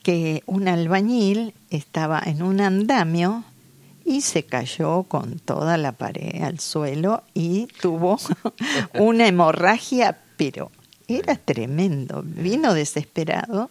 que 0.02 0.42
un 0.46 0.66
albañil 0.66 1.52
estaba 1.68 2.20
en 2.24 2.42
un 2.42 2.62
andamio 2.62 3.44
y 4.06 4.22
se 4.22 4.44
cayó 4.44 5.02
con 5.02 5.38
toda 5.38 5.76
la 5.76 5.92
pared 5.92 6.42
al 6.42 6.58
suelo 6.58 7.22
y 7.34 7.66
tuvo 7.82 8.18
una 8.98 9.28
hemorragia, 9.28 10.18
pero 10.38 10.70
era 11.08 11.36
tremendo, 11.36 12.22
vino 12.22 12.74
desesperado 12.74 13.70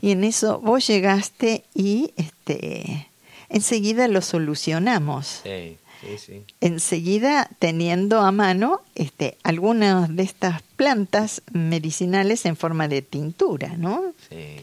y 0.00 0.12
en 0.12 0.24
eso 0.24 0.60
vos 0.60 0.86
llegaste 0.86 1.64
y 1.74 2.12
este 2.16 3.08
enseguida 3.48 4.06
lo 4.08 4.22
solucionamos. 4.22 5.40
Sí, 5.42 5.76
sí, 6.00 6.18
sí. 6.18 6.44
Enseguida 6.60 7.50
teniendo 7.58 8.20
a 8.20 8.30
mano 8.30 8.80
este 8.94 9.36
algunas 9.42 10.14
de 10.14 10.22
estas 10.22 10.62
plantas 10.76 11.42
medicinales 11.52 12.46
en 12.46 12.56
forma 12.56 12.86
de 12.86 13.02
tintura, 13.02 13.76
¿no? 13.76 14.14
Sí. 14.28 14.62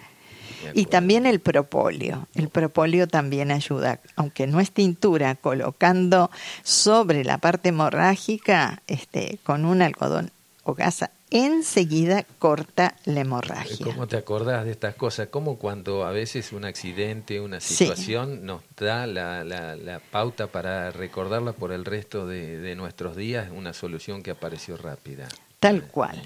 Y 0.74 0.86
también 0.86 1.26
el 1.26 1.40
propóleo. 1.40 2.28
El 2.34 2.50
propóleo 2.50 3.08
también 3.08 3.52
ayuda, 3.52 4.00
aunque 4.16 4.48
no 4.48 4.60
es 4.60 4.72
tintura, 4.72 5.36
colocando 5.36 6.32
sobre 6.64 7.24
la 7.24 7.38
parte 7.38 7.70
hemorrágica 7.70 8.82
este, 8.88 9.38
con 9.44 9.66
un 9.66 9.84
algodón 9.84 10.32
o 10.64 10.74
gasa 10.74 11.12
enseguida 11.32 12.26
corta 12.40 12.96
la 13.06 13.22
hemorragia. 13.22 13.84
¿Cómo 13.84 14.08
te 14.08 14.18
acordás 14.18 14.66
de 14.66 14.72
estas 14.72 14.96
cosas? 14.96 15.30
Como 15.30 15.58
cuando 15.58 16.06
a 16.06 16.12
veces 16.12 16.52
un 16.54 16.66
accidente, 16.66 17.42
una 17.42 17.60
situación 17.60 18.46
nos 18.46 18.62
da 18.78 19.08
la, 19.08 19.44
la, 19.44 20.00
pauta 20.12 20.48
para 20.48 20.92
recordarla 20.92 21.54
por 21.54 21.72
el 21.72 21.86
resto 21.86 22.28
de, 22.28 22.60
de, 22.60 22.76
nuestros 22.76 23.16
días, 23.16 23.50
una 23.54 23.74
solución 23.74 24.22
que 24.22 24.32
apareció 24.32 24.78
rápida. 24.78 25.28
Tal 25.60 25.88
cual. 25.88 26.22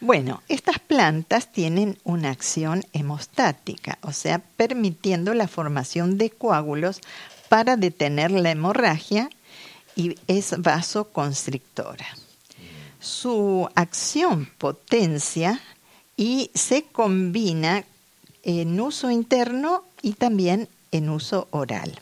Bueno, 0.00 0.42
estas 0.48 0.78
plantas 0.80 1.50
tienen 1.50 1.98
una 2.04 2.30
acción 2.30 2.84
hemostática, 2.92 3.98
o 4.02 4.12
sea, 4.12 4.38
permitiendo 4.38 5.32
la 5.34 5.48
formación 5.48 6.18
de 6.18 6.30
coágulos 6.30 7.00
para 7.48 7.76
detener 7.76 8.32
la 8.32 8.50
hemorragia 8.50 9.30
y 9.94 10.16
es 10.26 10.60
vasoconstrictora 10.60 12.06
su 13.06 13.68
acción 13.74 14.48
potencia 14.58 15.60
y 16.16 16.50
se 16.54 16.84
combina 16.84 17.84
en 18.42 18.80
uso 18.80 19.10
interno 19.10 19.84
y 20.02 20.12
también 20.12 20.68
en 20.90 21.08
uso 21.08 21.48
oral. 21.50 22.00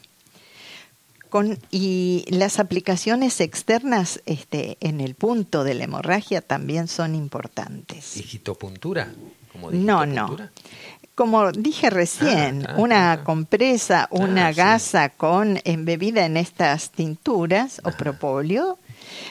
Con, 1.28 1.58
y 1.70 2.24
las 2.28 2.60
aplicaciones 2.60 3.40
externas 3.40 4.20
este, 4.24 4.76
en 4.80 5.00
el 5.00 5.14
punto 5.14 5.64
de 5.64 5.74
la 5.74 5.84
hemorragia 5.84 6.40
también 6.40 6.86
son 6.86 7.14
importantes. 7.14 8.14
¿Digitopuntura? 8.14 9.12
no, 9.72 10.06
no. 10.06 10.36
Como 11.14 11.52
dije 11.52 11.90
recién, 11.90 12.66
ah, 12.66 12.70
ah, 12.70 12.80
una 12.80 13.12
ah, 13.12 13.24
compresa, 13.24 14.08
una 14.10 14.52
gasa 14.52 15.10
con 15.10 15.60
embebida 15.64 16.24
en 16.24 16.36
estas 16.36 16.90
tinturas 16.90 17.80
o 17.84 17.90
propóleo 17.92 18.78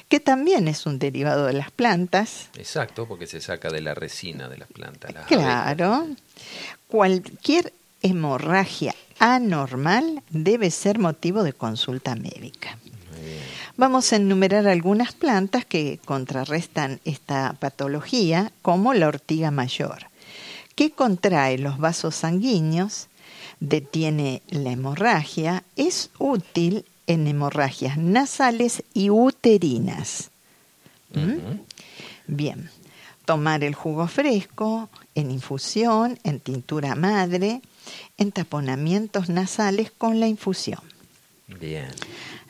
que 0.07 0.19
también 0.19 0.67
es 0.67 0.85
un 0.85 0.99
derivado 0.99 1.45
de 1.45 1.53
las 1.53 1.71
plantas. 1.71 2.49
Exacto, 2.57 3.07
porque 3.07 3.27
se 3.27 3.41
saca 3.41 3.69
de 3.69 3.81
la 3.81 3.93
resina 3.93 4.49
de 4.49 4.57
las 4.57 4.67
plantas. 4.69 5.13
claro. 5.27 6.07
Cualquier 6.87 7.73
hemorragia 8.01 8.93
anormal 9.19 10.21
debe 10.29 10.69
ser 10.69 10.99
motivo 10.99 11.43
de 11.43 11.53
consulta 11.53 12.15
médica. 12.15 12.77
Vamos 13.75 14.13
a 14.13 14.17
enumerar 14.17 14.67
algunas 14.67 15.13
plantas 15.13 15.65
que 15.65 15.99
contrarrestan 16.05 16.99
esta 17.05 17.53
patología, 17.59 18.51
como 18.61 18.93
la 18.93 19.07
ortiga 19.07 19.49
mayor, 19.49 20.07
que 20.75 20.91
contrae 20.91 21.57
los 21.57 21.79
vasos 21.79 22.15
sanguíneos, 22.15 23.07
detiene 23.59 24.43
la 24.49 24.71
hemorragia, 24.71 25.63
es 25.75 26.11
útil 26.19 26.85
en 27.07 27.27
hemorragias 27.27 27.97
nasales 27.97 28.83
y 28.93 29.09
uterinas. 29.09 30.31
¿Mm? 31.13 31.59
Bien, 32.27 32.69
tomar 33.25 33.63
el 33.63 33.75
jugo 33.75 34.07
fresco 34.07 34.89
en 35.15 35.31
infusión, 35.31 36.19
en 36.23 36.39
tintura 36.39 36.95
madre, 36.95 37.61
en 38.17 38.31
taponamientos 38.31 39.29
nasales 39.29 39.91
con 39.91 40.19
la 40.19 40.27
infusión. 40.27 40.81
Bien. 41.59 41.89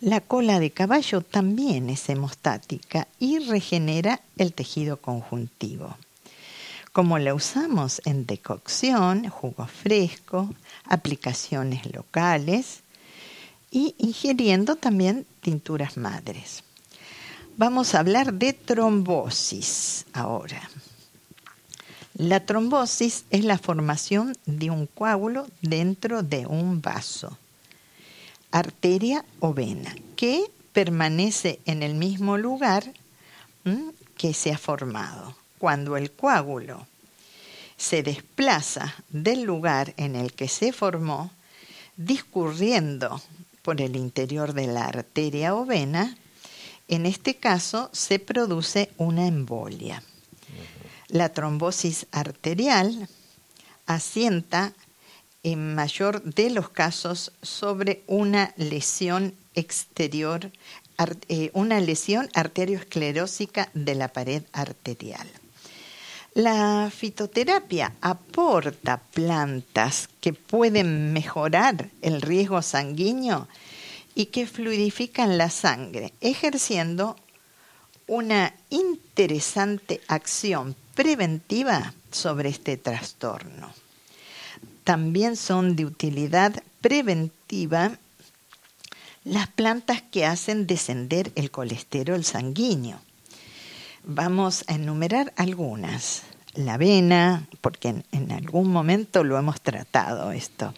La 0.01 0.21
cola 0.21 0.59
de 0.59 0.71
caballo 0.71 1.21
también 1.21 1.89
es 1.89 2.07
hemostática 2.09 3.07
y 3.19 3.39
regenera 3.39 4.21
el 4.37 4.53
tejido 4.53 4.97
conjuntivo. 4.97 5.97
Como 6.91 7.17
la 7.17 7.33
usamos 7.33 8.01
en 8.05 8.27
decocción, 8.27 9.27
jugo 9.27 9.65
fresco, 9.65 10.53
aplicaciones 10.85 11.91
locales, 11.91 12.82
y 13.73 13.95
ingiriendo 13.97 14.75
también 14.75 15.25
tinturas 15.41 15.97
madres. 15.97 16.63
Vamos 17.57 17.95
a 17.95 17.99
hablar 17.99 18.35
de 18.35 18.53
trombosis 18.53 20.05
ahora. 20.13 20.69
La 22.13 22.45
trombosis 22.45 23.25
es 23.31 23.43
la 23.43 23.57
formación 23.57 24.37
de 24.45 24.69
un 24.69 24.85
coágulo 24.85 25.47
dentro 25.63 26.21
de 26.21 26.45
un 26.45 26.83
vaso, 26.83 27.35
arteria 28.51 29.25
o 29.39 29.55
vena, 29.55 29.95
que 30.15 30.45
permanece 30.71 31.59
en 31.65 31.81
el 31.81 31.95
mismo 31.95 32.37
lugar 32.37 32.93
que 34.15 34.35
se 34.35 34.51
ha 34.51 34.59
formado. 34.59 35.35
Cuando 35.57 35.97
el 35.97 36.11
coágulo 36.11 36.85
se 37.75 38.03
desplaza 38.03 38.93
del 39.09 39.41
lugar 39.41 39.95
en 39.97 40.15
el 40.15 40.33
que 40.33 40.47
se 40.47 40.71
formó, 40.73 41.31
discurriendo 41.97 43.19
por 43.63 43.81
el 43.81 43.95
interior 43.95 44.53
de 44.53 44.67
la 44.67 44.85
arteria 44.85 45.55
o 45.55 45.65
vena, 45.65 46.15
en 46.87 47.07
este 47.07 47.37
caso 47.37 47.89
se 47.93 48.19
produce 48.19 48.91
una 48.97 49.25
embolia. 49.25 50.03
La 51.07 51.29
trombosis 51.29 52.05
arterial 52.11 53.07
asienta 53.87 54.73
en 55.43 55.75
mayor 55.75 56.21
de 56.23 56.49
los 56.49 56.69
casos 56.69 57.31
sobre 57.41 58.03
una 58.07 58.53
lesión 58.57 59.35
exterior, 59.55 60.51
eh, 61.27 61.49
una 61.53 61.79
lesión 61.79 62.29
arteriosclerósica 62.33 63.69
de 63.73 63.95
la 63.95 64.09
pared 64.09 64.43
arterial. 64.53 65.27
La 66.35 66.89
fitoterapia 66.89 67.93
aporta 68.01 68.97
plantas 68.97 70.09
que 70.19 70.33
pueden 70.33 71.13
mejorar 71.13 71.91
el 72.01 72.23
riesgo 72.23 72.63
sanguíneo 72.63 73.47
y 74.15 74.27
que 74.27 74.47
fluidifican 74.47 75.37
la 75.37 75.51
sangre, 75.51 76.11
ejerciendo 76.21 77.15
una 78.07 78.55
interesante 78.71 80.01
acción 80.07 80.75
preventiva 80.95 81.93
sobre 82.11 82.49
este 82.49 82.77
trastorno. 82.77 83.71
También 84.83 85.35
son 85.35 85.75
de 85.75 85.85
utilidad 85.85 86.63
preventiva 86.81 87.91
las 89.23 89.47
plantas 89.49 90.01
que 90.01 90.25
hacen 90.25 90.65
descender 90.65 91.31
el 91.35 91.51
colesterol 91.51 92.23
sanguíneo. 92.25 92.99
Vamos 94.05 94.65
a 94.67 94.75
enumerar 94.75 95.33
algunas. 95.37 96.23
La 96.55 96.75
avena, 96.75 97.47
porque 97.61 98.03
en, 98.11 98.31
algún 98.31 98.69
momento 98.69 99.23
lo 99.23 99.39
hemos 99.39 99.61
tratado 99.61 100.31
esto. 100.31 100.73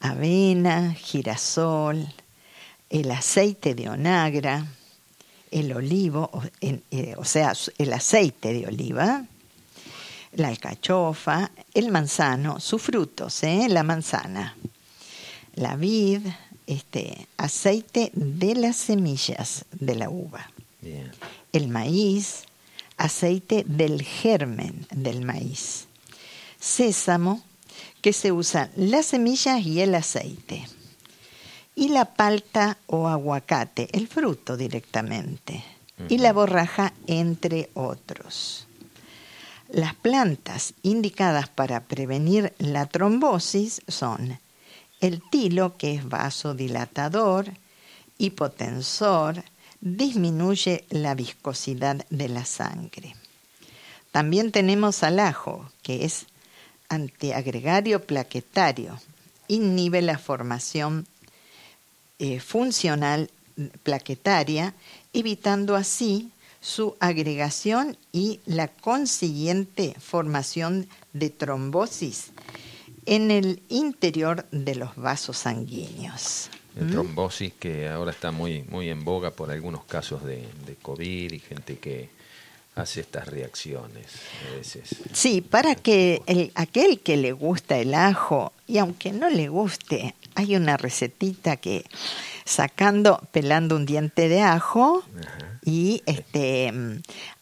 Avena, 0.00 0.92
girasol, 0.92 2.06
el 2.90 3.10
aceite 3.10 3.74
de 3.74 3.88
onagra, 3.88 4.66
el 5.50 5.72
olivo, 5.72 6.30
o, 6.32 6.42
eh, 6.60 7.16
sea, 7.24 7.52
el 7.78 7.92
aceite 7.92 8.52
de 8.52 8.66
oliva, 8.66 9.24
la 10.34 10.48
alcachofa, 10.48 11.50
el 11.72 11.90
manzano, 11.90 12.60
sus 12.60 12.82
frutos, 12.82 13.42
¿eh? 13.42 13.66
la 13.68 13.82
manzana, 13.82 14.56
la 15.54 15.74
vid, 15.76 16.20
este, 16.66 17.26
aceite 17.38 18.10
de 18.14 18.54
las 18.54 18.76
semillas 18.76 19.64
de 19.72 19.94
la 19.94 20.10
uva, 20.10 20.50
el 21.56 21.68
maíz, 21.68 22.44
aceite 22.98 23.64
del 23.66 24.02
germen 24.02 24.86
del 24.90 25.24
maíz, 25.24 25.86
sésamo, 26.60 27.42
que 28.02 28.12
se 28.12 28.30
usan 28.30 28.70
las 28.76 29.06
semillas 29.06 29.64
y 29.64 29.80
el 29.80 29.94
aceite, 29.94 30.66
y 31.74 31.88
la 31.88 32.04
palta 32.14 32.78
o 32.86 33.08
aguacate, 33.08 33.88
el 33.92 34.06
fruto 34.06 34.56
directamente, 34.56 35.64
y 36.08 36.18
la 36.18 36.32
borraja, 36.32 36.92
entre 37.06 37.70
otros. 37.74 38.66
Las 39.68 39.94
plantas 39.94 40.74
indicadas 40.82 41.48
para 41.48 41.80
prevenir 41.84 42.52
la 42.58 42.86
trombosis 42.86 43.80
son 43.88 44.38
el 45.00 45.22
tilo, 45.30 45.76
que 45.76 45.94
es 45.94 46.08
vasodilatador, 46.08 47.46
hipotensor, 48.18 49.42
disminuye 49.86 50.84
la 50.90 51.14
viscosidad 51.14 52.04
de 52.10 52.28
la 52.28 52.44
sangre. 52.44 53.14
También 54.10 54.50
tenemos 54.50 55.04
al 55.04 55.20
ajo, 55.20 55.70
que 55.82 56.04
es 56.04 56.26
antiagregario 56.88 58.04
plaquetario, 58.04 58.98
inhibe 59.46 60.02
la 60.02 60.18
formación 60.18 61.06
eh, 62.18 62.40
funcional 62.40 63.30
plaquetaria, 63.84 64.74
evitando 65.12 65.76
así 65.76 66.32
su 66.60 66.96
agregación 66.98 67.96
y 68.12 68.40
la 68.44 68.66
consiguiente 68.66 69.94
formación 70.00 70.88
de 71.12 71.30
trombosis 71.30 72.32
en 73.04 73.30
el 73.30 73.62
interior 73.68 74.46
de 74.50 74.74
los 74.74 74.96
vasos 74.96 75.38
sanguíneos. 75.38 76.50
El 76.76 76.86
¿Mm? 76.86 76.90
trombosis 76.90 77.54
que 77.54 77.88
ahora 77.88 78.10
está 78.10 78.30
muy, 78.30 78.62
muy 78.68 78.90
en 78.90 79.04
boga 79.04 79.30
por 79.30 79.50
algunos 79.50 79.84
casos 79.84 80.24
de, 80.24 80.46
COVID 80.82 81.32
y 81.32 81.38
gente 81.38 81.78
que 81.78 82.10
hace 82.74 83.00
estas 83.00 83.26
reacciones 83.28 84.06
a 84.46 84.56
veces. 84.56 84.96
Sí, 85.12 85.40
para 85.40 85.74
que 85.74 86.22
el, 86.26 86.52
aquel 86.54 87.00
que 87.00 87.16
le 87.16 87.32
gusta 87.32 87.78
el 87.78 87.94
ajo, 87.94 88.52
y 88.66 88.78
aunque 88.78 89.12
no 89.12 89.30
le 89.30 89.48
guste, 89.48 90.14
hay 90.34 90.54
una 90.54 90.76
recetita 90.76 91.56
que 91.56 91.86
sacando, 92.44 93.20
pelando 93.32 93.74
un 93.74 93.86
diente 93.86 94.28
de 94.28 94.42
ajo 94.42 95.02
y 95.64 96.02
este 96.04 96.72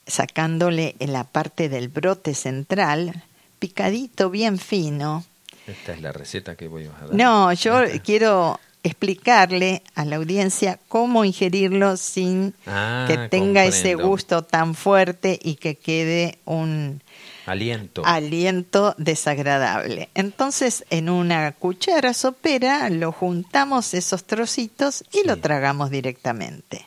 sacándole 0.07 0.95
en 0.99 1.13
la 1.13 1.25
parte 1.25 1.69
del 1.69 1.89
brote 1.89 2.35
central, 2.35 3.25
picadito 3.59 4.31
bien 4.31 4.59
fino. 4.59 5.25
Esta 5.67 5.95
es 5.95 6.03
la 6.03 6.13
receta 6.13 6.57
que 6.57 6.69
voy 6.69 6.85
a 6.85 6.91
dar. 6.91 7.15
No, 7.15 7.53
yo 7.55 7.83
quiero 8.05 8.61
explicarle 8.85 9.83
a 9.95 10.05
la 10.05 10.17
audiencia 10.17 10.79
cómo 10.89 11.25
ingerirlo 11.25 11.97
sin 11.97 12.55
ah, 12.67 13.07
que 13.09 13.17
tenga 13.29 13.65
ese 13.65 13.95
gusto 13.95 14.45
tan 14.45 14.75
fuerte 14.75 15.39
y 15.43 15.57
que 15.57 15.75
quede 15.75 16.39
un 16.45 17.03
aliento. 17.47 18.03
aliento 18.05 18.95
desagradable. 18.99 20.11
Entonces, 20.15 20.85
en 20.91 21.09
una 21.09 21.53
cuchara 21.53 22.13
sopera 22.13 22.91
lo 22.91 23.11
juntamos 23.11 23.95
esos 23.95 24.25
trocitos 24.25 25.03
y 25.13 25.27
lo 25.27 25.39
tragamos 25.39 25.91
directamente. 25.91 26.87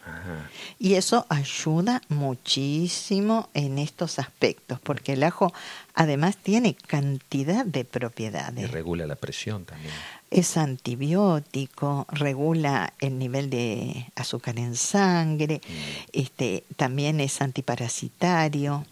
Y 0.79 0.93
eso 0.93 1.25
ayuda 1.29 2.03
muchísimo 2.09 3.49
en 3.55 3.79
estos 3.79 4.19
aspectos, 4.19 4.79
porque 4.79 5.13
el 5.13 5.23
ajo 5.23 5.51
además 5.95 6.37
tiene 6.37 6.75
cantidad 6.75 7.65
de 7.65 7.83
propiedades. 7.83 8.63
Y 8.63 8.67
regula 8.67 9.07
la 9.07 9.15
presión 9.15 9.65
también. 9.65 9.93
Es 10.29 10.57
antibiótico, 10.57 12.05
regula 12.09 12.93
el 12.99 13.17
nivel 13.17 13.49
de 13.49 14.11
azúcar 14.15 14.59
en 14.59 14.75
sangre, 14.75 15.61
mm. 15.63 16.09
este, 16.11 16.63
también 16.75 17.19
es 17.21 17.41
antiparasitario. 17.41 18.85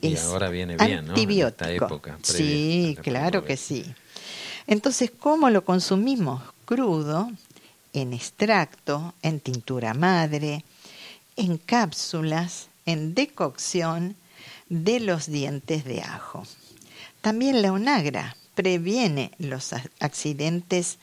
Y 0.00 0.16
ahora 0.16 0.48
viene 0.48 0.76
bien, 0.76 1.10
antibiótico. 1.10 1.64
¿no? 1.66 1.70
esta 1.70 1.86
época. 1.86 2.18
Sí, 2.22 2.96
claro 3.02 3.44
que 3.44 3.58
sí. 3.58 3.84
Entonces, 4.66 5.10
¿cómo 5.10 5.50
lo 5.50 5.64
consumimos? 5.64 6.42
Crudo, 6.64 7.30
en 7.92 8.12
extracto, 8.12 9.14
en 9.22 9.40
tintura 9.40 9.94
madre, 9.94 10.64
en 11.36 11.58
cápsulas, 11.58 12.68
en 12.86 13.14
decocción 13.14 14.16
de 14.68 15.00
los 15.00 15.26
dientes 15.26 15.84
de 15.84 16.02
ajo. 16.02 16.46
También 17.20 17.62
la 17.62 17.72
onagra 17.72 18.36
previene 18.54 19.32
los 19.38 19.72
accidentes 20.00 20.98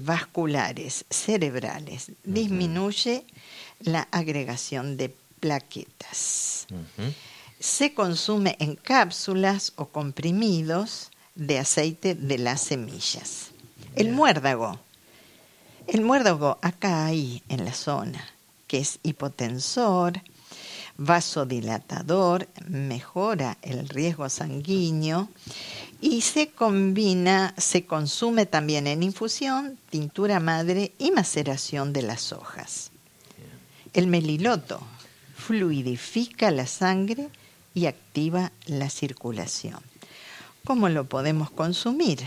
vasculares 0.00 1.04
cerebrales, 1.10 2.12
disminuye 2.24 3.24
la 3.80 4.08
agregación 4.10 4.96
de 4.96 5.14
plaquetas. 5.40 6.66
Se 7.58 7.94
consume 7.94 8.56
en 8.58 8.76
cápsulas 8.76 9.72
o 9.76 9.86
comprimidos 9.86 11.10
de 11.34 11.58
aceite 11.58 12.14
de 12.14 12.38
las 12.38 12.60
semillas. 12.60 13.50
El 13.94 14.12
muérdago. 14.12 14.78
El 15.86 16.02
muérdago 16.02 16.58
acá 16.62 17.06
ahí 17.06 17.42
en 17.48 17.64
la 17.64 17.72
zona, 17.72 18.28
que 18.66 18.78
es 18.78 18.98
hipotensor, 19.02 20.20
vasodilatador, 20.96 22.48
mejora 22.66 23.58
el 23.62 23.88
riesgo 23.88 24.28
sanguíneo 24.28 25.28
y 26.00 26.20
se 26.20 26.48
combina, 26.50 27.54
se 27.56 27.86
consume 27.86 28.46
también 28.46 28.86
en 28.86 29.02
infusión, 29.02 29.78
tintura 29.90 30.40
madre 30.40 30.92
y 30.98 31.10
maceración 31.10 31.92
de 31.92 32.02
las 32.02 32.32
hojas. 32.32 32.90
El 33.92 34.06
meliloto 34.06 34.80
fluidifica 35.34 36.50
la 36.50 36.66
sangre 36.66 37.30
y 37.74 37.86
activa 37.86 38.52
la 38.66 38.90
circulación. 38.90 39.80
¿Cómo 40.64 40.88
lo 40.88 41.04
podemos 41.04 41.50
consumir? 41.50 42.20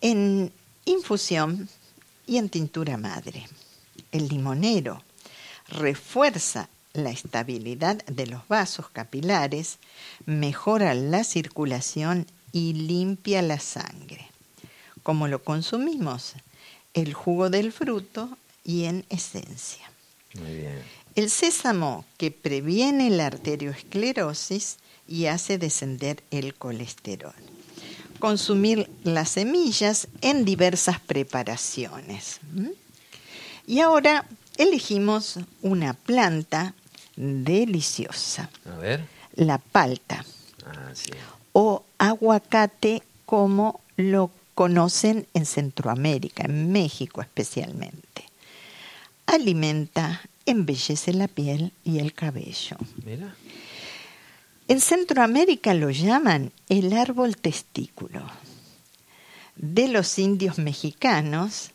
En 0.00 0.52
infusión 0.84 1.68
y 2.26 2.38
en 2.38 2.48
tintura 2.48 2.96
madre. 2.96 3.46
El 4.12 4.28
limonero 4.28 5.02
refuerza 5.68 6.68
la 6.96 7.10
estabilidad 7.10 8.04
de 8.06 8.26
los 8.26 8.46
vasos 8.48 8.88
capilares, 8.90 9.78
mejora 10.24 10.94
la 10.94 11.24
circulación 11.24 12.26
y 12.52 12.72
limpia 12.72 13.42
la 13.42 13.60
sangre. 13.60 14.28
¿Cómo 15.02 15.28
lo 15.28 15.42
consumimos? 15.42 16.34
El 16.94 17.14
jugo 17.14 17.50
del 17.50 17.72
fruto 17.72 18.36
y 18.64 18.84
en 18.84 19.04
esencia. 19.08 19.90
El 21.14 21.30
sésamo 21.30 22.04
que 22.18 22.30
previene 22.30 23.10
la 23.10 23.26
arteriosclerosis 23.26 24.78
y 25.08 25.26
hace 25.26 25.58
descender 25.58 26.22
el 26.30 26.54
colesterol. 26.54 27.34
Consumir 28.18 28.90
las 29.04 29.30
semillas 29.30 30.08
en 30.20 30.44
diversas 30.44 31.00
preparaciones. 31.00 32.40
Y 33.66 33.80
ahora 33.80 34.26
elegimos 34.56 35.38
una 35.62 35.94
planta 35.94 36.74
deliciosa. 37.16 38.50
A 38.66 38.76
ver. 38.76 39.04
La 39.34 39.58
palta. 39.58 40.24
Ah, 40.64 40.90
sí. 40.94 41.10
O 41.52 41.84
aguacate 41.98 43.02
como 43.24 43.80
lo 43.96 44.30
conocen 44.54 45.26
en 45.34 45.46
Centroamérica, 45.46 46.44
en 46.44 46.72
México 46.72 47.20
especialmente. 47.20 48.24
Alimenta, 49.26 50.22
embellece 50.46 51.12
la 51.12 51.28
piel 51.28 51.72
y 51.84 51.98
el 51.98 52.14
cabello. 52.14 52.76
Mira. 53.04 53.34
En 54.68 54.80
Centroamérica 54.80 55.74
lo 55.74 55.90
llaman 55.90 56.52
el 56.68 56.92
árbol 56.92 57.36
testículo. 57.36 58.22
De 59.56 59.88
los 59.88 60.18
indios 60.18 60.58
mexicanos, 60.58 61.70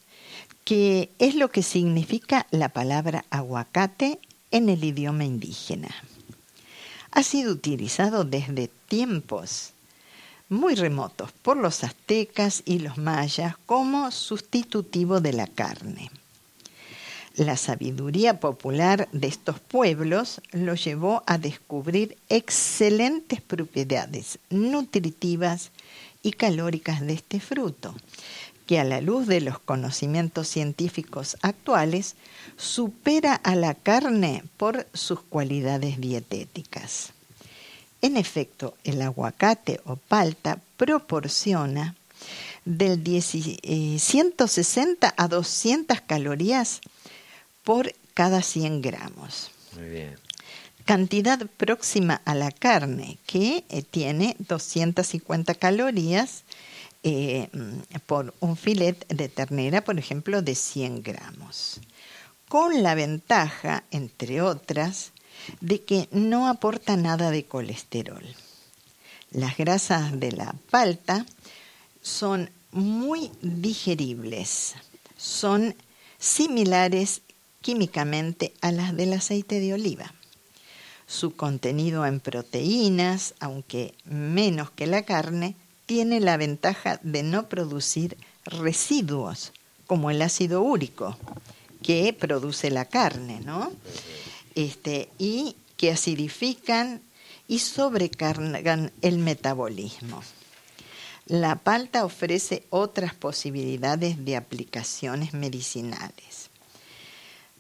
que 0.66 1.10
es 1.20 1.36
lo 1.36 1.50
que 1.52 1.64
significa 1.64 2.48
la 2.52 2.70
palabra 2.70 3.26
aguacate 3.30 4.20
en 4.52 4.70
el 4.70 4.84
idioma 4.84 5.26
indígena. 5.26 5.90
Ha 7.12 7.24
sido 7.24 7.52
utilizado 7.52 8.24
desde 8.24 8.70
tiempos 8.88 9.74
muy 10.50 10.76
remotos 10.76 11.32
por 11.32 11.58
los 11.58 11.84
aztecas 11.84 12.62
y 12.66 12.80
los 12.80 12.98
mayas 12.98 13.56
como 13.66 14.12
sustitutivo 14.12 15.22
de 15.22 15.34
la 15.34 15.48
carne. 15.48 16.12
La 17.36 17.56
sabiduría 17.56 18.42
popular 18.42 19.08
de 19.14 19.28
estos 19.28 19.62
pueblos 19.62 20.42
lo 20.52 20.76
llevó 20.76 21.24
a 21.26 21.38
descubrir 21.38 22.18
excelentes 22.28 23.40
propiedades 23.40 24.40
nutritivas 24.50 25.72
y 26.22 26.34
calóricas 26.34 27.00
de 27.00 27.14
este 27.14 27.40
fruto, 27.40 27.96
que 28.66 28.80
a 28.80 28.84
la 28.84 29.02
luz 29.02 29.28
de 29.28 29.42
los 29.42 29.60
conocimientos 29.60 30.48
científicos 30.48 31.38
actuales 31.42 32.16
supera 32.58 33.36
a 33.36 33.56
la 33.56 33.74
carne 33.74 34.44
por 34.58 34.88
sus 34.94 35.22
cualidades 35.22 36.00
dietéticas. 36.00 37.14
En 38.02 38.18
efecto, 38.18 38.76
el 38.84 39.02
aguacate 39.02 39.82
o 39.86 39.96
palta 39.96 40.60
proporciona 40.78 41.96
del 42.66 43.02
160 43.04 45.08
eh, 45.08 45.14
a 45.18 45.28
200 45.28 46.02
calorías 46.02 46.82
por 47.64 47.94
cada 48.14 48.42
100 48.42 48.82
gramos. 48.82 49.52
Muy 49.76 49.90
bien. 49.90 50.16
Cantidad 50.86 51.40
próxima 51.58 52.22
a 52.26 52.36
la 52.36 52.52
carne, 52.52 53.18
que 53.26 53.64
eh, 53.70 53.84
tiene 53.84 54.36
250 54.40 55.54
calorías 55.56 56.44
eh, 57.04 57.50
mm, 57.52 58.00
por 58.06 58.34
un 58.40 58.56
filet 58.56 59.08
de 59.08 59.30
ternera, 59.30 59.84
por 59.84 59.98
ejemplo, 59.98 60.42
de 60.42 60.56
100 60.56 61.04
gramos. 61.04 61.80
Con 62.48 62.84
la 62.84 62.96
ventaja, 62.96 63.84
entre 63.92 64.42
otras, 64.42 65.12
de 65.62 65.84
que 65.84 66.08
no 66.12 66.48
aporta 66.48 66.98
nada 66.98 67.32
de 67.32 67.46
colesterol. 67.46 68.24
Las 69.32 69.58
grasas 69.58 70.20
de 70.20 70.32
la 70.32 70.54
palta 70.70 71.26
son 72.02 72.50
muy 72.72 73.32
digeribles, 73.42 74.76
son 75.18 75.76
similares 76.20 77.22
químicamente 77.62 78.54
a 78.62 78.72
las 78.72 78.96
del 78.96 79.14
aceite 79.14 79.60
de 79.60 79.74
oliva. 79.74 80.14
Su 81.08 81.36
contenido 81.36 82.06
en 82.06 82.20
proteínas, 82.20 83.34
aunque 83.40 83.94
menos 84.06 84.72
que 84.72 84.88
la 84.88 85.04
carne, 85.04 85.56
tiene 85.92 86.22
la 86.22 86.38
ventaja 86.38 87.02
de 87.04 87.22
no 87.22 87.50
producir 87.50 88.16
residuos, 88.46 89.52
como 89.88 90.10
el 90.10 90.22
ácido 90.22 90.62
úrico, 90.62 91.18
que 91.84 92.14
produce 92.14 92.70
la 92.70 92.86
carne, 92.86 93.42
¿no? 93.42 93.74
Este, 94.56 95.10
y 95.18 95.58
que 95.76 95.92
acidifican 95.92 97.02
y 97.50 97.60
sobrecargan 97.60 98.94
el 99.02 99.18
metabolismo. 99.18 100.24
La 101.26 101.58
palta 101.58 102.06
ofrece 102.06 102.64
otras 102.70 103.14
posibilidades 103.14 104.24
de 104.24 104.38
aplicaciones 104.38 105.34
medicinales. 105.34 106.52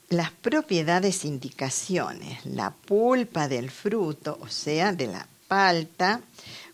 Las 0.08 0.32
propiedades 0.32 1.26
indicaciones, 1.26 2.46
la 2.46 2.72
pulpa 2.72 3.50
del 3.50 3.70
fruto, 3.72 4.40
o 4.42 4.48
sea, 4.48 4.94
de 4.94 5.08
la 5.08 5.28
palta, 5.50 6.22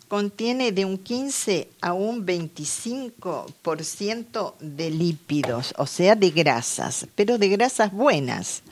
contiene 0.08 0.72
de 0.72 0.84
un 0.84 0.98
15 0.98 1.70
a 1.80 1.92
un 1.92 2.26
25% 2.26 4.54
de 4.58 4.90
lípidos, 4.90 5.72
o 5.76 5.86
sea, 5.86 6.16
de 6.16 6.30
grasas, 6.30 7.06
pero 7.14 7.38
de 7.38 7.46
grasas 7.48 7.92
buenas, 7.92 8.62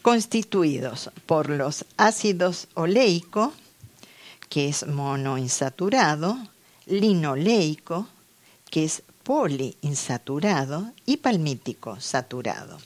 constituidos 0.00 1.10
por 1.26 1.50
los 1.50 1.84
ácidos 1.96 2.66
oleico, 2.74 3.52
que 4.48 4.68
es 4.68 4.84
monoinsaturado, 4.86 6.38
linoleico, 6.86 8.08
que 8.70 8.84
es 8.84 9.02
poliinsaturado, 9.22 10.92
y 11.06 11.18
palmítico 11.18 12.00
saturado. 12.00 12.78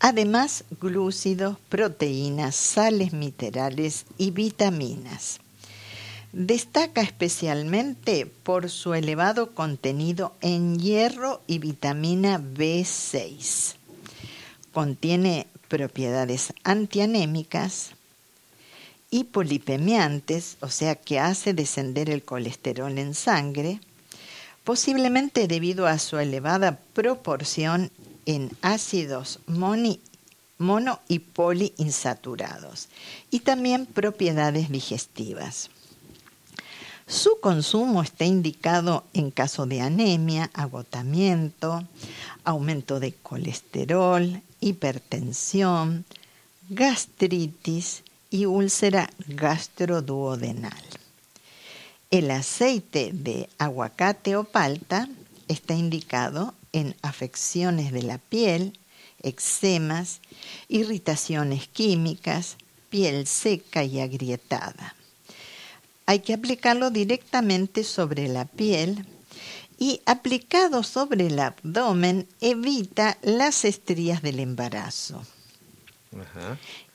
Además, 0.00 0.64
glúcidos, 0.80 1.58
proteínas, 1.68 2.54
sales 2.54 3.12
minerales 3.12 4.06
y 4.16 4.30
vitaminas. 4.30 5.40
Destaca 6.32 7.00
especialmente 7.00 8.26
por 8.26 8.68
su 8.68 8.92
elevado 8.92 9.54
contenido 9.54 10.34
en 10.42 10.78
hierro 10.78 11.40
y 11.46 11.58
vitamina 11.58 12.38
B6. 12.38 13.76
Contiene 14.72 15.46
propiedades 15.68 16.52
antianémicas, 16.64 17.92
hipolipemiantes, 19.10 20.58
o 20.60 20.68
sea 20.68 20.96
que 20.96 21.18
hace 21.18 21.54
descender 21.54 22.10
el 22.10 22.22
colesterol 22.22 22.98
en 22.98 23.14
sangre, 23.14 23.80
posiblemente 24.64 25.48
debido 25.48 25.86
a 25.86 25.98
su 25.98 26.18
elevada 26.18 26.78
proporción 26.92 27.90
en 28.26 28.50
ácidos 28.60 29.40
mono 29.46 31.00
y 31.08 31.18
poliinsaturados, 31.20 32.88
y 33.30 33.40
también 33.40 33.86
propiedades 33.86 34.68
digestivas. 34.68 35.70
Su 37.08 37.40
consumo 37.40 38.02
está 38.02 38.26
indicado 38.26 39.02
en 39.14 39.30
caso 39.30 39.64
de 39.64 39.80
anemia, 39.80 40.50
agotamiento, 40.52 41.82
aumento 42.44 43.00
de 43.00 43.14
colesterol, 43.14 44.42
hipertensión, 44.60 46.04
gastritis 46.68 48.02
y 48.28 48.44
úlcera 48.44 49.08
gastroduodenal. 49.26 50.84
El 52.10 52.30
aceite 52.30 53.10
de 53.14 53.48
aguacate 53.56 54.36
o 54.36 54.44
palta 54.44 55.08
está 55.48 55.72
indicado 55.72 56.52
en 56.74 56.94
afecciones 57.00 57.90
de 57.90 58.02
la 58.02 58.18
piel, 58.18 58.78
eczemas, 59.22 60.20
irritaciones 60.68 61.68
químicas, 61.68 62.58
piel 62.90 63.26
seca 63.26 63.82
y 63.82 64.00
agrietada 64.00 64.94
hay 66.08 66.20
que 66.20 66.32
aplicarlo 66.32 66.90
directamente 66.90 67.84
sobre 67.84 68.28
la 68.28 68.46
piel 68.46 69.04
y 69.78 70.00
aplicado 70.06 70.82
sobre 70.82 71.26
el 71.26 71.38
abdomen 71.38 72.26
evita 72.40 73.18
las 73.20 73.66
estrías 73.66 74.22
del 74.22 74.40
embarazo. 74.40 75.22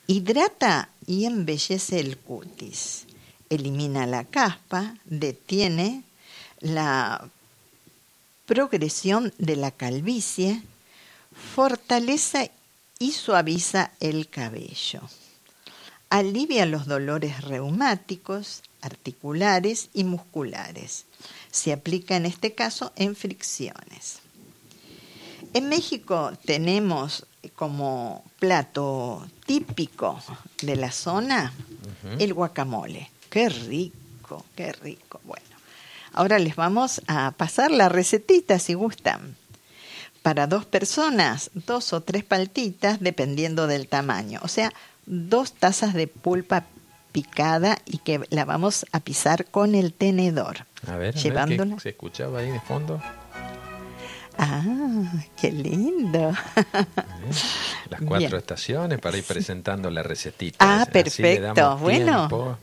Hidrata 0.08 0.88
y 1.06 1.26
embellece 1.26 2.00
el 2.00 2.18
cutis. 2.18 3.06
Elimina 3.50 4.04
la 4.08 4.24
caspa, 4.24 4.96
detiene 5.04 6.02
la 6.58 7.30
progresión 8.46 9.32
de 9.38 9.54
la 9.54 9.70
calvicie, 9.70 10.60
fortalece 11.54 12.50
y 12.98 13.12
suaviza 13.12 13.92
el 14.00 14.28
cabello. 14.28 15.02
Alivia 16.10 16.66
los 16.66 16.86
dolores 16.86 17.42
reumáticos, 17.42 18.62
articulares 18.84 19.88
y 19.94 20.04
musculares. 20.04 21.06
Se 21.50 21.72
aplica 21.72 22.16
en 22.16 22.26
este 22.26 22.54
caso 22.54 22.92
en 22.96 23.16
fricciones. 23.16 24.18
En 25.52 25.68
México 25.68 26.32
tenemos 26.44 27.26
como 27.54 28.24
plato 28.38 29.26
típico 29.46 30.20
de 30.62 30.76
la 30.76 30.90
zona 30.90 31.52
el 32.18 32.34
guacamole. 32.34 33.10
Qué 33.30 33.48
rico, 33.48 34.44
qué 34.56 34.72
rico. 34.72 35.20
Bueno, 35.24 35.46
ahora 36.12 36.38
les 36.38 36.56
vamos 36.56 37.02
a 37.06 37.32
pasar 37.32 37.70
la 37.70 37.88
recetita 37.88 38.58
si 38.58 38.74
gustan. 38.74 39.36
Para 40.22 40.46
dos 40.46 40.64
personas, 40.64 41.50
dos 41.54 41.92
o 41.92 42.00
tres 42.00 42.24
paltitas 42.24 43.00
dependiendo 43.00 43.66
del 43.66 43.88
tamaño. 43.88 44.40
O 44.42 44.48
sea, 44.48 44.72
dos 45.06 45.52
tazas 45.52 45.94
de 45.94 46.06
pulpa 46.06 46.64
picada 47.14 47.78
y 47.86 47.98
que 47.98 48.20
la 48.30 48.44
vamos 48.44 48.86
a 48.90 48.98
pisar 48.98 49.46
con 49.46 49.76
el 49.76 49.92
tenedor. 49.92 50.66
A 50.88 50.96
ver, 50.96 51.14
llevándola. 51.14 51.78
¿se 51.78 51.90
escuchaba 51.90 52.40
ahí 52.40 52.50
de 52.50 52.58
fondo? 52.58 53.00
Ah, 54.36 55.12
qué 55.40 55.52
lindo. 55.52 56.32
Las 57.88 58.00
cuatro 58.04 58.36
estaciones 58.36 58.98
para 58.98 59.16
ir 59.16 59.22
presentando 59.22 59.90
la 59.90 60.02
recetita. 60.02 60.56
Ah, 60.58 60.86
perfecto. 60.86 61.78
Bueno. 61.78 62.58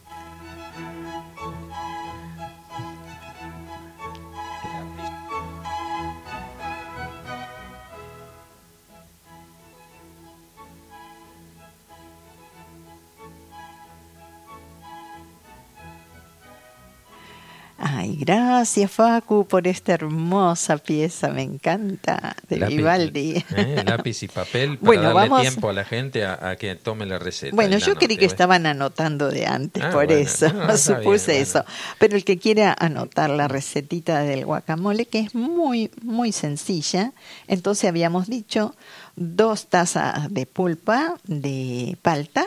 Gracias 18.26 18.92
Facu 18.92 19.46
por 19.48 19.68
esta 19.68 19.94
hermosa 19.94 20.78
pieza, 20.78 21.30
me 21.30 21.42
encanta, 21.42 22.36
de 22.48 22.58
Lápiz- 22.58 22.76
Vivaldi. 22.78 23.44
¿eh? 23.58 23.84
Lápiz 23.86 24.24
y 24.24 24.28
papel 24.28 24.78
para 24.78 24.86
Bueno, 24.86 25.04
darle 25.04 25.20
vamos- 25.30 25.42
tiempo 25.42 25.70
a 25.70 25.74
la 25.74 25.84
gente 25.84 26.24
a, 26.26 26.50
a 26.50 26.56
que 26.56 26.76
tome 26.76 27.06
la 27.06 27.20
receta. 27.20 27.56
Bueno, 27.56 27.78
yo 27.78 27.96
creí 27.96 28.18
que 28.18 28.26
estaban 28.26 28.66
anotando 28.66 29.30
de 29.30 29.46
antes, 29.48 29.84
Ah, 29.84 29.90
por 29.92 30.06
bueno. 30.08 30.22
eso 30.22 30.52
No, 30.54 30.78
supuse 30.78 31.32
bien, 31.32 31.44
eso. 31.44 31.64
bueno. 31.64 31.70
Pero 32.00 32.16
el 32.16 32.24
que 32.24 32.38
quiera 32.38 32.76
anotar 32.80 33.30
la 33.30 33.48
recetita 33.48 34.22
del 34.22 34.46
guacamole, 34.46 35.06
que 35.06 35.20
es 35.20 35.36
muy, 35.36 35.90
muy 36.04 36.32
sencilla, 36.32 37.14
entonces 37.48 37.90
habíamos 37.90 38.28
dicho 38.28 38.76
dos 39.16 39.68
tazas 39.68 40.32
de 40.34 40.46
pulpa 40.46 41.16
de 41.26 41.98
palta, 42.02 42.46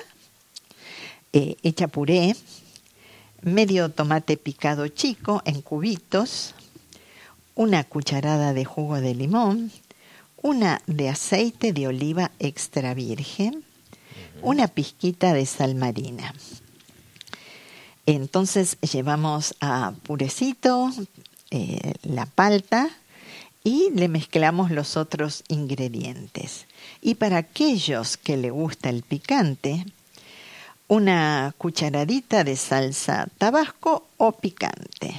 eh, 1.32 1.56
hecha 1.62 1.88
puré, 1.88 2.36
medio 3.44 3.90
tomate 3.90 4.36
picado 4.36 4.88
chico 4.88 5.42
en 5.44 5.60
cubitos, 5.60 6.54
una 7.54 7.84
cucharada 7.84 8.52
de 8.52 8.64
jugo 8.64 9.00
de 9.00 9.14
limón, 9.14 9.70
una 10.42 10.82
de 10.86 11.08
aceite 11.08 11.72
de 11.72 11.86
oliva 11.86 12.30
extra 12.38 12.94
virgen, 12.94 13.64
una 14.42 14.68
pizquita 14.68 15.32
de 15.32 15.46
sal 15.46 15.74
marina. 15.74 16.34
Entonces 18.06 18.76
llevamos 18.80 19.54
a 19.60 19.92
purecito 20.02 20.90
eh, 21.50 21.94
la 22.02 22.26
palta 22.26 22.90
y 23.62 23.90
le 23.94 24.08
mezclamos 24.08 24.70
los 24.70 24.96
otros 24.96 25.44
ingredientes. 25.48 26.66
Y 27.00 27.14
para 27.14 27.38
aquellos 27.38 28.16
que 28.18 28.36
le 28.36 28.50
gusta 28.50 28.90
el 28.90 29.02
picante, 29.02 29.86
una 30.94 31.52
cucharadita 31.58 32.44
de 32.44 32.56
salsa 32.56 33.26
tabasco 33.36 34.06
o 34.16 34.32
picante 34.32 35.14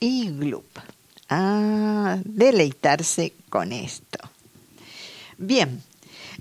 y 0.00 0.30
glup. 0.30 0.64
A 1.28 2.18
deleitarse 2.24 3.34
con 3.50 3.72
esto. 3.72 4.18
Bien, 5.36 5.82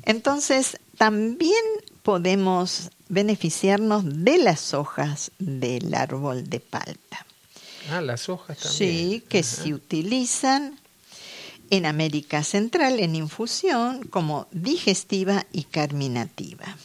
entonces 0.04 0.80
también 0.98 1.64
podemos 2.02 2.90
beneficiarnos 3.10 4.04
de 4.24 4.38
las 4.38 4.74
hojas 4.74 5.32
del 5.40 5.94
árbol 5.94 6.50
de 6.50 6.62
palta. 6.62 7.26
Ah, 7.92 8.00
las 8.00 8.30
hojas 8.30 8.58
también. 8.58 9.12
Sí, 9.12 9.24
que 9.28 9.40
Ajá. 9.40 9.64
se 9.64 9.74
utilizan 9.74 10.80
en 11.70 11.86
América 11.86 12.44
Central 12.44 13.02
en 13.02 13.16
infusión 13.16 14.08
como 14.08 14.48
digestiva 14.52 15.46
y 15.52 15.64
carminativa. 15.64 16.78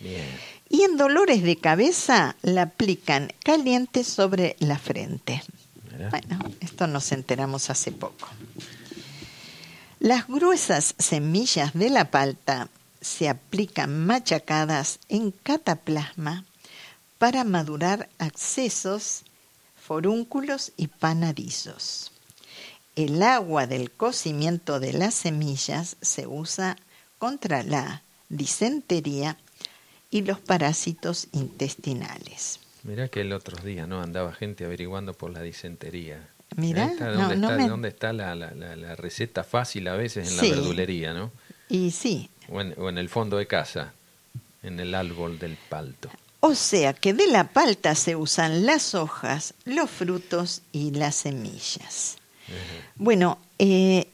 Bien. 0.00 0.26
Y 0.68 0.82
en 0.82 0.96
dolores 0.96 1.42
de 1.42 1.56
cabeza 1.56 2.36
la 2.42 2.62
aplican 2.62 3.32
caliente 3.44 4.04
sobre 4.04 4.56
la 4.58 4.78
frente. 4.78 5.42
Mirá. 5.92 6.10
Bueno, 6.10 6.38
esto 6.60 6.86
nos 6.86 7.12
enteramos 7.12 7.70
hace 7.70 7.92
poco. 7.92 8.28
Las 10.00 10.26
gruesas 10.26 10.94
semillas 10.98 11.72
de 11.72 11.90
la 11.90 12.10
palta 12.10 12.68
se 13.00 13.28
aplican 13.28 14.04
machacadas 14.04 14.98
en 15.08 15.30
cataplasma 15.30 16.44
para 17.18 17.44
madurar 17.44 18.08
accesos, 18.18 19.22
forúnculos 19.76 20.72
y 20.76 20.88
panadizos. 20.88 22.10
El 22.94 23.22
agua 23.22 23.66
del 23.66 23.90
cocimiento 23.90 24.80
de 24.80 24.92
las 24.92 25.14
semillas 25.14 25.96
se 26.00 26.26
usa 26.26 26.76
contra 27.18 27.62
la 27.62 28.02
disentería 28.28 29.38
y 30.10 30.22
los 30.22 30.38
parásitos 30.40 31.28
intestinales. 31.32 32.60
Mirá 32.84 33.08
que 33.08 33.20
el 33.22 33.32
otro 33.32 33.56
día 33.64 33.86
no 33.86 34.00
andaba 34.00 34.32
gente 34.32 34.64
averiguando 34.64 35.12
por 35.14 35.30
la 35.32 35.42
disentería. 35.42 36.28
Mirá, 36.56 36.86
está, 36.86 37.10
¿Dónde, 37.10 37.36
no 37.36 37.48
está, 37.50 37.62
me- 37.62 37.68
dónde 37.68 37.88
está 37.88 38.12
la, 38.12 38.34
la- 38.34 38.52
la- 38.52 38.76
la 38.76 38.94
receta 38.96 39.42
fácil 39.44 39.88
a 39.88 39.94
veces 39.96 40.28
en 40.30 40.38
Sí. 40.38 40.50
la 40.50 40.56
verdulería, 40.56 41.12
no? 41.12 41.32
Y 41.68 41.90
sí, 41.90 42.30
O 42.48 42.60
en, 42.60 42.74
o 42.78 42.88
en 42.88 42.98
el 42.98 43.08
fondo 43.08 43.36
de 43.36 43.46
casa, 43.48 43.92
en 44.62 44.78
el 44.78 44.94
árbol 44.94 45.38
del 45.38 45.56
palto. 45.68 46.08
o 46.40 46.54
sea 46.54 46.92
que 46.94 47.12
de 47.12 47.26
la 47.26 47.48
palta 47.48 47.96
se 47.96 48.14
usan 48.14 48.64
las 48.66 48.94
hojas, 48.94 49.54
los 49.64 49.90
frutos 49.90 50.62
y 50.72 50.92
las 50.92 51.16
semillas. 51.16 52.18
Bueno, 52.94 53.38
eh, 53.58 54.06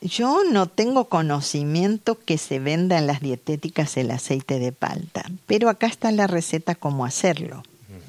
yo 0.00 0.42
no 0.44 0.66
tengo 0.68 1.06
conocimiento 1.06 2.18
que 2.18 2.38
se 2.38 2.58
venda 2.58 2.98
en 2.98 3.06
las 3.06 3.20
dietéticas 3.20 3.96
el 3.96 4.10
aceite 4.10 4.58
de 4.58 4.72
palta, 4.72 5.24
pero 5.46 5.68
acá 5.68 5.86
está 5.86 6.12
la 6.12 6.26
receta 6.26 6.74
cómo 6.74 7.04
hacerlo. 7.04 7.62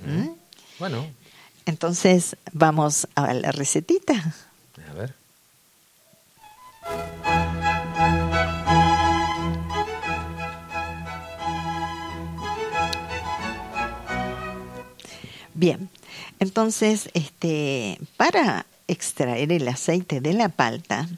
¿Mm? 0.05 0.29
Bueno, 0.79 1.07
Entonces, 1.65 2.35
vamos 2.53 3.07
a 3.15 3.33
la 3.33 3.51
recetita. 3.51 4.33
a 4.89 4.93
ver. 4.93 5.13
Bien, 15.53 15.89
entonces, 16.39 17.09
este, 17.13 17.99
para 18.15 18.65
extraer 18.87 19.51
el 19.51 19.67
aceite 19.67 20.21
de 20.21 20.33
la 20.33 20.47
palta, 20.47 21.09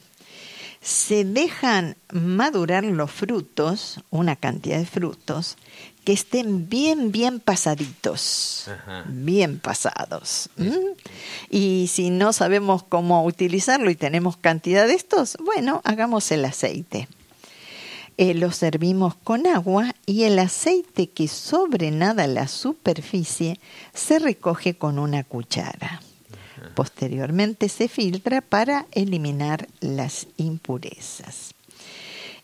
se 0.82 1.24
dejan 1.24 1.96
madurar 2.12 2.84
los 2.84 3.12
frutos, 3.12 4.00
una 4.10 4.36
cantidad 4.36 4.80
de 4.80 4.86
frutos, 4.86 5.58
que 6.04 6.14
estén 6.14 6.68
bien, 6.68 7.12
bien 7.12 7.40
pasaditos, 7.40 8.66
Ajá. 8.68 9.04
bien 9.08 9.60
pasados. 9.60 10.50
¿m? 10.58 10.76
Y 11.52 11.88
si 11.92 12.10
no 12.10 12.34
sabemos 12.34 12.82
cómo 12.82 13.24
utilizarlo 13.24 13.92
y 13.92 13.96
tenemos 13.96 14.38
cantidad 14.38 14.88
de 14.88 14.96
estos, 14.96 15.38
bueno, 15.46 15.82
hagamos 15.84 16.32
el 16.32 16.44
aceite. 16.46 17.08
Eh, 18.18 18.34
lo 18.34 18.52
servimos 18.52 19.16
con 19.16 19.46
agua 19.46 19.96
y 20.06 20.24
el 20.24 20.40
aceite 20.40 21.10
que 21.10 21.28
sobrenada 21.28 22.26
la 22.28 22.48
superficie 22.48 23.60
se 23.94 24.20
recoge 24.20 24.76
con 24.76 24.98
una 25.00 25.24
cuchara. 25.24 26.02
Posteriormente 26.76 27.70
se 27.70 27.88
filtra 27.88 28.42
para 28.42 28.86
eliminar 28.92 29.68
las 29.80 30.28
impurezas. 30.38 31.54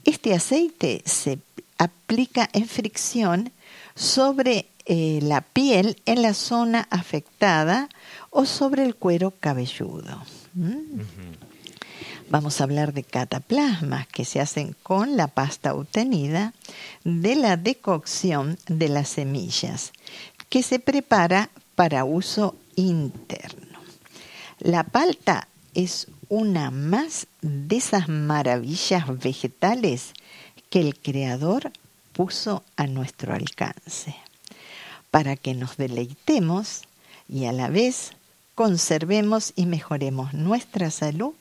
Este 0.03 0.33
aceite 0.33 1.01
se 1.05 1.39
aplica 1.77 2.49
en 2.53 2.67
fricción 2.67 3.51
sobre 3.95 4.67
eh, 4.85 5.19
la 5.21 5.41
piel 5.41 6.01
en 6.05 6.21
la 6.21 6.33
zona 6.33 6.87
afectada 6.89 7.89
o 8.29 8.45
sobre 8.45 8.83
el 8.85 8.95
cuero 8.95 9.33
cabelludo. 9.39 10.23
¿Mm? 10.53 11.01
Vamos 12.29 12.59
a 12.59 12.65
hablar 12.65 12.93
de 12.93 13.03
cataplasmas 13.03 14.07
que 14.07 14.25
se 14.25 14.41
hacen 14.41 14.75
con 14.83 15.15
la 15.15 15.27
pasta 15.27 15.73
obtenida 15.73 16.53
de 17.03 17.35
la 17.35 17.55
decocción 17.55 18.57
de 18.67 18.89
las 18.89 19.09
semillas, 19.09 19.93
que 20.49 20.61
se 20.61 20.79
prepara 20.79 21.49
para 21.75 22.03
uso 22.03 22.55
interno. 22.75 23.66
La 24.59 24.83
palta 24.83 25.47
es 25.75 26.07
una 26.29 26.71
más 26.71 27.27
de 27.41 27.77
esas 27.77 28.09
maravillas 28.09 29.05
vegetales 29.19 30.13
que 30.69 30.79
el 30.79 30.97
Creador 30.97 31.71
puso 32.13 32.63
a 32.75 32.87
nuestro 32.87 33.33
alcance, 33.33 34.15
para 35.11 35.35
que 35.35 35.53
nos 35.53 35.77
deleitemos 35.77 36.81
y 37.29 37.45
a 37.45 37.51
la 37.51 37.69
vez 37.69 38.13
conservemos 38.55 39.53
y 39.55 39.67
mejoremos 39.67 40.33
nuestra 40.33 40.89
salud 40.89 41.33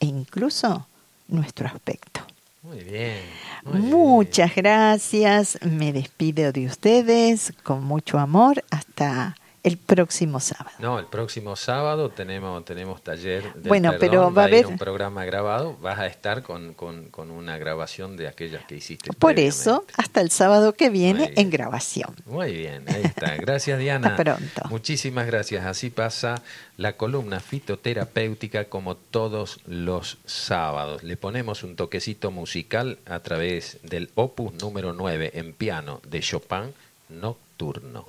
e 0.00 0.06
incluso 0.06 0.86
nuestro 1.28 1.68
aspecto. 1.68 2.20
Muy 2.62 2.82
bien. 2.82 3.22
muy 3.62 3.80
bien. 3.80 3.90
Muchas 3.90 4.54
gracias, 4.56 5.58
me 5.62 5.92
despido 5.92 6.50
de 6.50 6.66
ustedes 6.66 7.52
con 7.62 7.84
mucho 7.84 8.18
amor 8.18 8.64
hasta 8.70 9.36
el 9.64 9.76
próximo 9.78 10.38
sábado. 10.38 10.70
No, 10.78 10.98
el 11.00 11.06
próximo 11.06 11.56
sábado 11.56 12.10
tenemos 12.10 12.64
tenemos 12.64 13.02
taller 13.02 13.52
del 13.54 13.68
Bueno, 13.68 13.90
perdón, 13.92 14.00
pero 14.00 14.32
va 14.32 14.42
a 14.42 14.44
haber- 14.44 14.66
un 14.66 14.78
programa 14.78 15.24
grabado, 15.24 15.76
vas 15.82 15.98
a 15.98 16.06
estar 16.06 16.42
con, 16.44 16.74
con, 16.74 17.06
con 17.08 17.30
una 17.32 17.58
grabación 17.58 18.16
de 18.16 18.28
aquellas 18.28 18.64
que 18.66 18.76
hiciste 18.76 19.10
Por 19.14 19.40
eso, 19.40 19.84
hasta 19.96 20.20
el 20.20 20.30
sábado 20.30 20.74
que 20.74 20.90
viene 20.90 21.32
en 21.36 21.50
grabación. 21.50 22.14
Muy 22.26 22.52
bien, 22.52 22.84
ahí 22.88 23.02
está. 23.04 23.34
Gracias 23.36 23.78
Diana. 23.78 24.08
Hasta 24.10 24.22
pronto. 24.22 24.62
Muchísimas 24.68 25.26
gracias. 25.26 25.64
Así 25.66 25.90
pasa 25.90 26.42
la 26.76 26.92
columna 26.98 27.40
fitoterapéutica 27.40 28.64
como 28.66 28.96
todos 28.96 29.60
los 29.66 30.18
sábados. 30.26 31.02
Le 31.02 31.16
ponemos 31.16 31.62
un 31.64 31.74
toquecito 31.76 32.30
musical 32.30 32.98
a 33.06 33.20
través 33.20 33.78
del 33.82 34.10
opus 34.14 34.52
número 34.54 34.92
9 34.92 35.30
en 35.34 35.54
piano 35.54 36.00
de 36.06 36.20
Chopin 36.20 36.74
Nocturno. 37.08 38.04